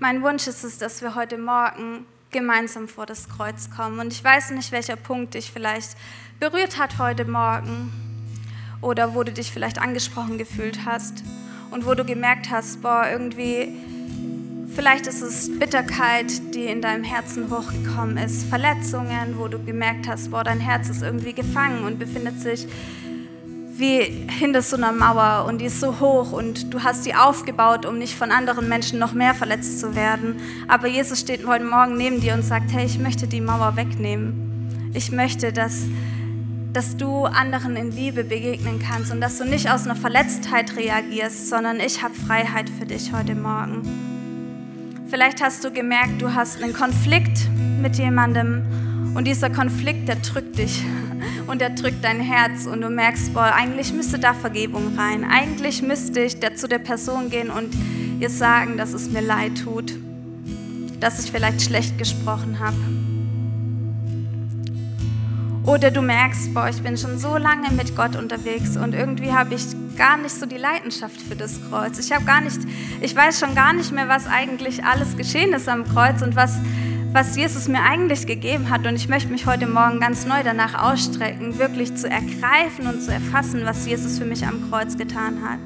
Mein 0.00 0.22
Wunsch 0.22 0.46
ist 0.46 0.64
es, 0.64 0.78
dass 0.78 1.02
wir 1.02 1.14
heute 1.14 1.38
Morgen 1.38 2.06
gemeinsam 2.34 2.88
vor 2.88 3.06
das 3.06 3.30
Kreuz 3.30 3.70
kommen. 3.70 3.98
Und 4.00 4.12
ich 4.12 4.22
weiß 4.22 4.50
nicht, 4.50 4.72
welcher 4.72 4.96
Punkt 4.96 5.32
dich 5.32 5.50
vielleicht 5.50 5.96
berührt 6.38 6.78
hat 6.78 6.98
heute 6.98 7.24
Morgen 7.24 7.90
oder 8.82 9.14
wo 9.14 9.22
du 9.22 9.32
dich 9.32 9.50
vielleicht 9.50 9.80
angesprochen 9.80 10.36
gefühlt 10.36 10.84
hast 10.84 11.22
und 11.70 11.86
wo 11.86 11.94
du 11.94 12.04
gemerkt 12.04 12.50
hast, 12.50 12.82
boah, 12.82 13.06
irgendwie, 13.10 13.68
vielleicht 14.74 15.06
ist 15.06 15.22
es 15.22 15.58
Bitterkeit, 15.58 16.54
die 16.54 16.66
in 16.66 16.82
deinem 16.82 17.04
Herzen 17.04 17.50
hochgekommen 17.50 18.18
ist, 18.18 18.44
Verletzungen, 18.46 19.38
wo 19.38 19.48
du 19.48 19.64
gemerkt 19.64 20.08
hast, 20.08 20.32
boah, 20.32 20.44
dein 20.44 20.60
Herz 20.60 20.90
ist 20.90 21.02
irgendwie 21.02 21.32
gefangen 21.32 21.84
und 21.84 21.98
befindet 21.98 22.40
sich 22.40 22.66
wie 23.76 24.00
hinter 24.28 24.62
so 24.62 24.76
einer 24.76 24.92
Mauer 24.92 25.46
und 25.48 25.60
die 25.60 25.64
ist 25.64 25.80
so 25.80 25.98
hoch 25.98 26.32
und 26.32 26.72
du 26.72 26.84
hast 26.84 27.06
die 27.06 27.14
aufgebaut, 27.14 27.86
um 27.86 27.98
nicht 27.98 28.14
von 28.14 28.30
anderen 28.30 28.68
Menschen 28.68 29.00
noch 29.00 29.12
mehr 29.12 29.34
verletzt 29.34 29.80
zu 29.80 29.96
werden. 29.96 30.36
Aber 30.68 30.86
Jesus 30.86 31.20
steht 31.20 31.44
heute 31.46 31.64
Morgen 31.64 31.96
neben 31.96 32.20
dir 32.20 32.34
und 32.34 32.42
sagt, 32.42 32.72
hey, 32.72 32.84
ich 32.84 32.98
möchte 32.98 33.26
die 33.26 33.40
Mauer 33.40 33.74
wegnehmen. 33.76 34.92
Ich 34.94 35.10
möchte, 35.10 35.52
dass, 35.52 35.86
dass 36.72 36.96
du 36.96 37.24
anderen 37.24 37.74
in 37.74 37.90
Liebe 37.90 38.22
begegnen 38.22 38.78
kannst 38.78 39.10
und 39.10 39.20
dass 39.20 39.38
du 39.38 39.44
nicht 39.44 39.68
aus 39.68 39.86
einer 39.86 39.96
Verletztheit 39.96 40.76
reagierst, 40.76 41.48
sondern 41.48 41.80
ich 41.80 42.00
habe 42.00 42.14
Freiheit 42.14 42.70
für 42.70 42.86
dich 42.86 43.12
heute 43.12 43.34
Morgen. 43.34 43.82
Vielleicht 45.08 45.42
hast 45.42 45.64
du 45.64 45.72
gemerkt, 45.72 46.22
du 46.22 46.32
hast 46.32 46.62
einen 46.62 46.74
Konflikt 46.74 47.48
mit 47.82 47.96
jemandem 47.96 48.64
und 49.16 49.26
dieser 49.26 49.50
Konflikt, 49.50 50.08
der 50.08 50.16
drückt 50.16 50.58
dich 50.58 50.84
und 51.46 51.62
er 51.62 51.70
drückt 51.70 52.04
dein 52.04 52.20
Herz 52.20 52.66
und 52.66 52.80
du 52.80 52.90
merkst, 52.90 53.34
boah, 53.34 53.52
eigentlich 53.54 53.92
müsste 53.92 54.18
da 54.18 54.34
Vergebung 54.34 54.96
rein. 54.96 55.24
Eigentlich 55.24 55.82
müsste 55.82 56.20
ich 56.20 56.38
zu 56.56 56.68
der 56.68 56.78
Person 56.78 57.30
gehen 57.30 57.50
und 57.50 57.74
ihr 58.20 58.30
sagen, 58.30 58.76
dass 58.76 58.92
es 58.92 59.10
mir 59.10 59.22
leid 59.22 59.62
tut, 59.62 59.94
dass 61.00 61.24
ich 61.24 61.30
vielleicht 61.30 61.62
schlecht 61.62 61.98
gesprochen 61.98 62.58
habe. 62.60 62.76
Oder 65.66 65.90
du 65.90 66.02
merkst, 66.02 66.52
boah, 66.52 66.68
ich 66.68 66.82
bin 66.82 66.98
schon 66.98 67.18
so 67.18 67.38
lange 67.38 67.70
mit 67.70 67.96
Gott 67.96 68.16
unterwegs 68.16 68.76
und 68.76 68.94
irgendwie 68.94 69.32
habe 69.32 69.54
ich 69.54 69.64
gar 69.96 70.18
nicht 70.18 70.34
so 70.34 70.44
die 70.44 70.58
Leidenschaft 70.58 71.20
für 71.22 71.36
das 71.36 71.58
Kreuz. 71.70 71.98
Ich 71.98 72.12
habe 72.12 72.24
gar 72.24 72.42
nicht, 72.42 72.58
ich 73.00 73.16
weiß 73.16 73.40
schon 73.40 73.54
gar 73.54 73.72
nicht 73.72 73.90
mehr, 73.90 74.08
was 74.08 74.26
eigentlich 74.26 74.84
alles 74.84 75.16
geschehen 75.16 75.54
ist 75.54 75.68
am 75.68 75.84
Kreuz 75.84 76.20
und 76.20 76.36
was 76.36 76.58
was 77.14 77.36
Jesus 77.36 77.68
mir 77.68 77.80
eigentlich 77.80 78.26
gegeben 78.26 78.70
hat. 78.70 78.84
Und 78.88 78.96
ich 78.96 79.08
möchte 79.08 79.30
mich 79.30 79.46
heute 79.46 79.68
Morgen 79.68 80.00
ganz 80.00 80.26
neu 80.26 80.42
danach 80.42 80.82
ausstrecken, 80.82 81.60
wirklich 81.60 81.94
zu 81.94 82.10
ergreifen 82.10 82.88
und 82.88 83.00
zu 83.02 83.12
erfassen, 83.12 83.60
was 83.64 83.86
Jesus 83.86 84.18
für 84.18 84.24
mich 84.24 84.44
am 84.44 84.68
Kreuz 84.68 84.98
getan 84.98 85.38
hat. 85.48 85.60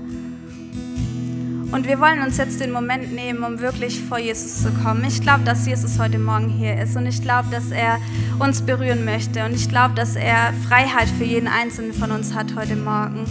Und 1.73 1.87
wir 1.87 2.01
wollen 2.01 2.21
uns 2.21 2.37
jetzt 2.37 2.61
den 2.61 2.71
Moment 2.71 3.15
nehmen, 3.15 3.45
um 3.45 3.61
wirklich 3.61 3.99
vor 3.99 4.19
Jesus 4.19 4.63
zu 4.63 4.71
kommen. 4.73 5.05
Ich 5.07 5.23
glaube, 5.23 5.45
dass 5.45 5.67
Jesus 5.67 5.99
heute 5.99 6.19
Morgen 6.19 6.51
hier 6.51 6.79
ist 6.83 6.97
und 6.97 7.07
ich 7.07 7.23
glaube, 7.23 7.49
dass 7.51 7.71
er 7.71 7.99
uns 8.39 8.61
berühren 8.61 9.07
möchte 9.07 9.43
und 9.47 9.55
ich 9.55 9.71
glaube, 9.71 9.95
dass 9.95 10.17
er 10.17 10.53
Freiheit 10.69 11.09
für 11.09 11.25
jeden 11.25 11.49
Einzelnen 11.49 11.95
von 11.95 12.11
uns 12.11 12.35
hat 12.35 12.57
heute 12.57 12.77
Morgen, 12.77 13.25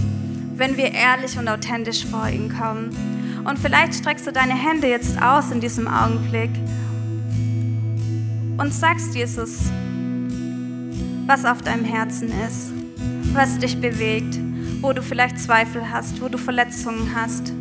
wenn 0.56 0.76
wir 0.76 0.92
ehrlich 0.92 1.38
und 1.38 1.48
authentisch 1.48 2.04
vor 2.04 2.28
ihn 2.28 2.50
kommen. 2.50 2.90
Und 3.46 3.60
vielleicht 3.60 3.94
streckst 3.94 4.26
du 4.26 4.32
deine 4.32 4.56
Hände 4.56 4.88
jetzt 4.88 5.22
aus 5.22 5.52
in 5.52 5.62
diesem 5.62 5.88
Augenblick 5.88 6.50
und 8.58 8.74
sagst 8.74 9.16
Jesus, 9.16 9.72
was 11.28 11.46
auf 11.46 11.62
deinem 11.62 11.86
Herzen 11.86 12.32
ist, 12.48 12.72
was 13.34 13.58
dich 13.60 13.80
bewegt, 13.80 14.40
wo 14.82 14.94
du 14.94 15.02
vielleicht 15.02 15.40
Zweifel 15.40 15.90
hast, 15.92 16.22
wo 16.22 16.30
du 16.30 16.38
Verletzungen 16.38 17.12
hast. 17.16 17.54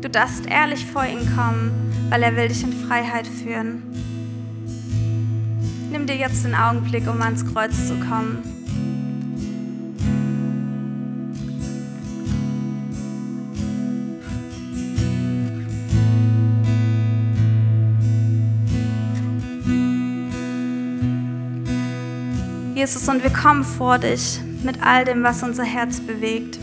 Du 0.00 0.08
darfst 0.08 0.46
ehrlich 0.46 0.84
vor 0.86 1.04
ihn 1.04 1.34
kommen, 1.36 1.70
weil 2.10 2.22
er 2.22 2.36
will 2.36 2.48
dich 2.48 2.62
in 2.62 2.72
Freiheit 2.72 3.26
führen. 3.26 3.82
Nimm 5.90 6.06
dir 6.06 6.16
jetzt 6.16 6.44
den 6.44 6.54
Augenblick, 6.54 7.08
um 7.08 7.20
ans 7.20 7.44
Kreuz 7.44 7.88
zu 7.88 7.94
kommen. 8.00 8.61
Jesus, 22.82 23.08
und 23.08 23.22
wir 23.22 23.30
kommen 23.30 23.62
vor 23.62 23.98
dich 23.98 24.40
mit 24.64 24.82
all 24.82 25.04
dem, 25.04 25.22
was 25.22 25.44
unser 25.44 25.62
Herz 25.62 26.00
bewegt. 26.00 26.58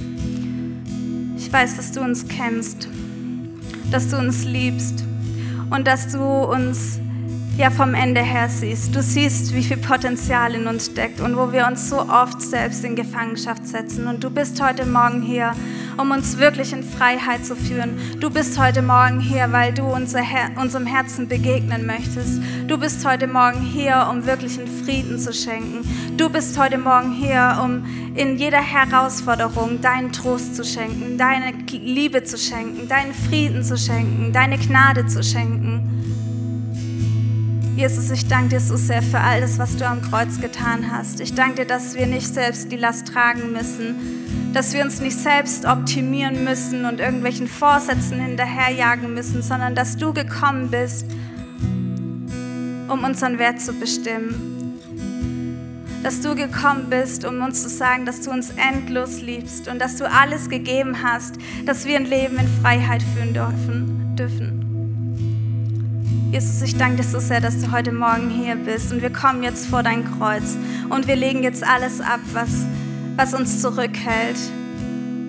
Ich 1.37 1.49
weiß, 1.49 1.77
dass 1.77 1.93
du 1.93 2.01
uns 2.01 2.27
kennst, 2.27 2.89
dass 3.89 4.09
du 4.09 4.17
uns 4.17 4.43
liebst 4.43 5.05
und 5.69 5.87
dass 5.87 6.11
du 6.11 6.21
uns 6.21 6.99
ja 7.55 7.69
vom 7.69 7.93
Ende 7.93 8.19
her 8.19 8.49
siehst. 8.49 8.93
Du 8.93 9.01
siehst, 9.01 9.55
wie 9.55 9.63
viel 9.63 9.77
Potenzial 9.77 10.55
in 10.55 10.67
uns 10.67 10.87
steckt 10.87 11.21
und 11.21 11.37
wo 11.37 11.53
wir 11.53 11.65
uns 11.65 11.89
so 11.89 12.01
oft 12.01 12.41
selbst 12.41 12.83
in 12.83 12.97
Gefangenschaft 12.97 13.65
setzen. 13.65 14.05
Und 14.07 14.21
du 14.21 14.29
bist 14.29 14.61
heute 14.61 14.85
Morgen 14.85 15.21
hier 15.21 15.53
um 15.99 16.11
uns 16.11 16.37
wirklich 16.37 16.71
in 16.71 16.83
Freiheit 16.83 17.45
zu 17.45 17.55
führen. 17.55 17.97
Du 18.19 18.29
bist 18.29 18.57
heute 18.57 18.81
Morgen 18.81 19.19
hier, 19.19 19.51
weil 19.51 19.73
du 19.73 19.83
unser 19.83 20.21
Her 20.21 20.51
unserem 20.55 20.85
Herzen 20.85 21.27
begegnen 21.27 21.85
möchtest. 21.85 22.41
Du 22.67 22.77
bist 22.77 23.05
heute 23.05 23.27
Morgen 23.27 23.61
hier, 23.61 24.07
um 24.09 24.25
wirklich 24.25 24.57
einen 24.57 24.85
Frieden 24.85 25.19
zu 25.19 25.33
schenken. 25.33 25.85
Du 26.15 26.29
bist 26.29 26.57
heute 26.57 26.77
Morgen 26.77 27.11
hier, 27.11 27.59
um 27.63 27.83
in 28.15 28.37
jeder 28.37 28.61
Herausforderung 28.61 29.81
deinen 29.81 30.13
Trost 30.13 30.55
zu 30.55 30.63
schenken, 30.63 31.17
deine 31.17 31.51
Liebe 31.71 32.23
zu 32.23 32.37
schenken, 32.37 32.87
deinen 32.87 33.13
Frieden 33.13 33.63
zu 33.63 33.77
schenken, 33.77 34.31
deine 34.31 34.57
Gnade 34.57 35.05
zu 35.07 35.21
schenken. 35.21 35.99
Jesus, 37.75 38.09
ich 38.11 38.27
danke 38.27 38.49
dir 38.49 38.59
so 38.59 38.75
sehr 38.75 39.01
für 39.01 39.19
alles, 39.19 39.57
was 39.57 39.77
du 39.77 39.87
am 39.87 40.01
Kreuz 40.01 40.39
getan 40.39 40.91
hast. 40.91 41.19
Ich 41.21 41.33
danke 41.33 41.61
dir, 41.61 41.65
dass 41.65 41.95
wir 41.95 42.07
nicht 42.07 42.33
selbst 42.33 42.71
die 42.71 42.75
Last 42.75 43.07
tragen 43.07 43.53
müssen, 43.53 43.95
dass 44.53 44.73
wir 44.73 44.83
uns 44.83 44.99
nicht 44.99 45.17
selbst 45.17 45.65
optimieren 45.65 46.43
müssen 46.43 46.85
und 46.85 46.99
irgendwelchen 46.99 47.47
Vorsätzen 47.47 48.19
hinterherjagen 48.19 49.13
müssen, 49.13 49.41
sondern 49.41 49.75
dass 49.75 49.97
du 49.97 50.13
gekommen 50.13 50.69
bist, 50.69 51.05
um 52.87 53.03
unseren 53.03 53.37
Wert 53.37 53.61
zu 53.61 53.73
bestimmen. 53.73 54.79
Dass 56.01 56.21
du 56.21 56.33
gekommen 56.33 56.89
bist, 56.89 57.25
um 57.25 57.41
uns 57.41 57.61
zu 57.61 57.69
sagen, 57.69 58.05
dass 58.05 58.21
du 58.21 58.31
uns 58.31 58.51
endlos 58.51 59.21
liebst 59.21 59.67
und 59.67 59.79
dass 59.79 59.97
du 59.97 60.09
alles 60.09 60.49
gegeben 60.49 61.03
hast, 61.03 61.35
dass 61.65 61.85
wir 61.85 61.97
ein 61.97 62.05
Leben 62.05 62.37
in 62.37 62.47
Freiheit 62.61 63.03
führen 63.03 63.33
dürfen. 63.33 63.99
Jesus, 66.31 66.61
ich 66.61 66.77
danke 66.77 66.97
dir 66.97 67.03
so 67.03 67.19
sehr, 67.19 67.41
dass 67.41 67.59
du 67.59 67.71
heute 67.71 67.91
Morgen 67.91 68.29
hier 68.29 68.55
bist 68.55 68.93
und 68.93 69.01
wir 69.01 69.11
kommen 69.11 69.41
jetzt 69.41 69.65
vor 69.65 69.81
dein 69.81 70.05
Kreuz 70.05 70.57
und 70.89 71.07
wir 71.07 71.15
legen 71.15 71.41
jetzt 71.41 71.63
alles 71.63 72.01
ab, 72.01 72.19
was 72.33 72.65
was 73.19 73.33
uns 73.33 73.61
zurückhält, 73.61 74.37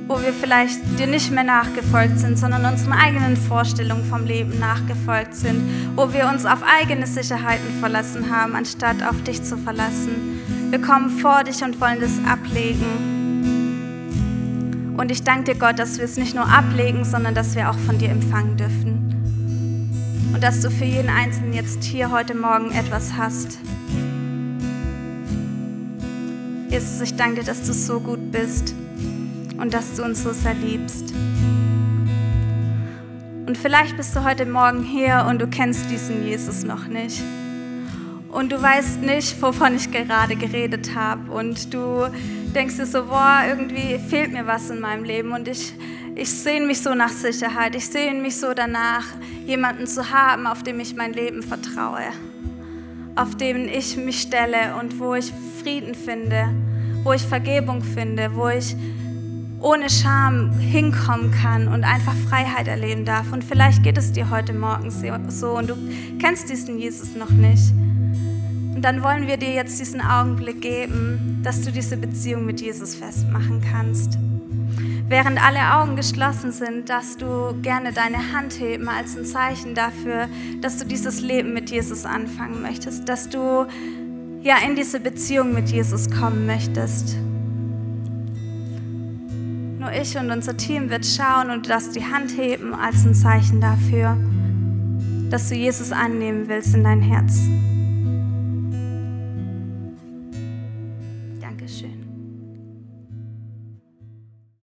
wo 0.06 0.22
wir 0.22 0.32
vielleicht 0.32 0.78
dir 0.96 1.08
nicht 1.08 1.32
mehr 1.32 1.42
nachgefolgt 1.42 2.20
sind, 2.20 2.38
sondern 2.38 2.64
unseren 2.64 2.92
eigenen 2.92 3.36
Vorstellungen 3.36 4.04
vom 4.04 4.24
Leben 4.26 4.60
nachgefolgt 4.60 5.34
sind, 5.34 5.60
wo 5.96 6.12
wir 6.12 6.28
uns 6.28 6.46
auf 6.46 6.62
eigene 6.62 7.04
Sicherheiten 7.04 7.80
verlassen 7.80 8.30
haben, 8.30 8.54
anstatt 8.54 9.02
auf 9.02 9.20
dich 9.24 9.42
zu 9.42 9.56
verlassen. 9.58 10.70
Wir 10.70 10.80
kommen 10.80 11.10
vor 11.10 11.42
dich 11.42 11.64
und 11.64 11.80
wollen 11.80 12.00
das 12.00 12.20
ablegen. 12.24 12.86
Und 14.96 15.10
ich 15.10 15.24
danke 15.24 15.54
dir, 15.54 15.58
Gott, 15.58 15.80
dass 15.80 15.98
wir 15.98 16.04
es 16.04 16.16
nicht 16.16 16.36
nur 16.36 16.48
ablegen, 16.48 17.04
sondern 17.04 17.34
dass 17.34 17.56
wir 17.56 17.68
auch 17.70 17.78
von 17.78 17.98
dir 17.98 18.10
empfangen 18.10 18.56
dürfen. 18.56 20.30
Und 20.32 20.44
dass 20.44 20.60
du 20.60 20.70
für 20.70 20.84
jeden 20.84 21.10
Einzelnen 21.10 21.54
jetzt 21.54 21.82
hier 21.82 22.12
heute 22.12 22.36
Morgen 22.36 22.70
etwas 22.70 23.14
hast. 23.18 23.58
Jesus, 26.70 27.00
ich 27.00 27.16
danke 27.16 27.40
dir, 27.40 27.46
dass 27.46 27.66
du 27.66 27.72
so 27.72 27.98
gut 27.98 28.30
bist 28.30 28.74
und 29.58 29.74
dass 29.74 29.96
du 29.96 30.04
uns 30.04 30.22
so 30.22 30.32
sehr 30.32 30.54
liebst. 30.54 31.12
Und 33.44 33.58
vielleicht 33.60 33.96
bist 33.96 34.14
du 34.14 34.22
heute 34.22 34.46
Morgen 34.46 34.84
hier 34.84 35.26
und 35.28 35.40
du 35.40 35.48
kennst 35.48 35.90
diesen 35.90 36.24
Jesus 36.24 36.62
noch 36.62 36.86
nicht. 36.86 37.24
Und 38.28 38.52
du 38.52 38.62
weißt 38.62 39.00
nicht, 39.00 39.42
wovon 39.42 39.74
ich 39.74 39.90
gerade 39.90 40.36
geredet 40.36 40.94
habe. 40.94 41.32
Und 41.32 41.74
du 41.74 42.06
denkst 42.54 42.76
dir 42.76 42.86
so, 42.86 43.06
boah, 43.06 43.40
irgendwie 43.48 43.98
fehlt 43.98 44.30
mir 44.30 44.46
was 44.46 44.70
in 44.70 44.78
meinem 44.78 45.02
Leben. 45.02 45.32
Und 45.32 45.48
ich, 45.48 45.74
ich 46.14 46.30
sehne 46.30 46.66
mich 46.66 46.82
so 46.82 46.94
nach 46.94 47.10
Sicherheit. 47.10 47.74
Ich 47.74 47.88
sehne 47.88 48.20
mich 48.20 48.36
so 48.36 48.54
danach, 48.54 49.06
jemanden 49.44 49.88
zu 49.88 50.10
haben, 50.10 50.46
auf 50.46 50.62
dem 50.62 50.78
ich 50.78 50.94
mein 50.94 51.14
Leben 51.14 51.42
vertraue 51.42 52.12
auf 53.16 53.36
denen 53.36 53.68
ich 53.68 53.96
mich 53.96 54.22
stelle 54.22 54.76
und 54.80 54.98
wo 54.98 55.14
ich 55.14 55.32
Frieden 55.62 55.94
finde, 55.94 56.48
wo 57.02 57.12
ich 57.12 57.22
Vergebung 57.22 57.82
finde, 57.82 58.34
wo 58.34 58.48
ich 58.48 58.76
ohne 59.60 59.90
Scham 59.90 60.52
hinkommen 60.58 61.30
kann 61.30 61.68
und 61.68 61.84
einfach 61.84 62.14
Freiheit 62.28 62.66
erleben 62.66 63.04
darf. 63.04 63.32
Und 63.32 63.44
vielleicht 63.44 63.82
geht 63.82 63.98
es 63.98 64.12
dir 64.12 64.30
heute 64.30 64.52
Morgen 64.52 64.90
so 64.90 65.50
und 65.50 65.68
du 65.68 65.76
kennst 66.18 66.48
diesen 66.48 66.78
Jesus 66.78 67.14
noch 67.14 67.30
nicht. 67.30 67.72
Und 68.74 68.82
dann 68.82 69.02
wollen 69.02 69.26
wir 69.26 69.36
dir 69.36 69.52
jetzt 69.52 69.78
diesen 69.78 70.00
Augenblick 70.00 70.62
geben, 70.62 71.40
dass 71.42 71.60
du 71.62 71.70
diese 71.70 71.96
Beziehung 71.98 72.46
mit 72.46 72.60
Jesus 72.60 72.94
festmachen 72.94 73.60
kannst. 73.70 74.18
Während 75.10 75.44
alle 75.44 75.74
Augen 75.74 75.96
geschlossen 75.96 76.52
sind, 76.52 76.88
dass 76.88 77.16
du 77.16 77.60
gerne 77.62 77.92
deine 77.92 78.32
Hand 78.32 78.60
heben 78.60 78.88
als 78.88 79.16
ein 79.16 79.24
Zeichen 79.24 79.74
dafür, 79.74 80.28
dass 80.60 80.78
du 80.78 80.86
dieses 80.86 81.20
Leben 81.20 81.52
mit 81.52 81.68
Jesus 81.68 82.04
anfangen 82.04 82.62
möchtest, 82.62 83.08
dass 83.08 83.28
du 83.28 83.66
ja 84.40 84.58
in 84.64 84.76
diese 84.76 85.00
Beziehung 85.00 85.52
mit 85.52 85.68
Jesus 85.68 86.08
kommen 86.12 86.46
möchtest. 86.46 87.16
Nur 89.80 89.90
ich 90.00 90.16
und 90.16 90.30
unser 90.30 90.56
Team 90.56 90.90
wird 90.90 91.04
schauen 91.04 91.50
und 91.50 91.68
das 91.68 91.90
die 91.90 92.04
Hand 92.04 92.30
heben 92.36 92.72
als 92.72 93.04
ein 93.04 93.16
Zeichen 93.16 93.60
dafür, 93.60 94.16
dass 95.28 95.48
du 95.48 95.56
Jesus 95.56 95.90
annehmen 95.90 96.44
willst 96.46 96.72
in 96.76 96.84
dein 96.84 97.02
Herz. 97.02 97.40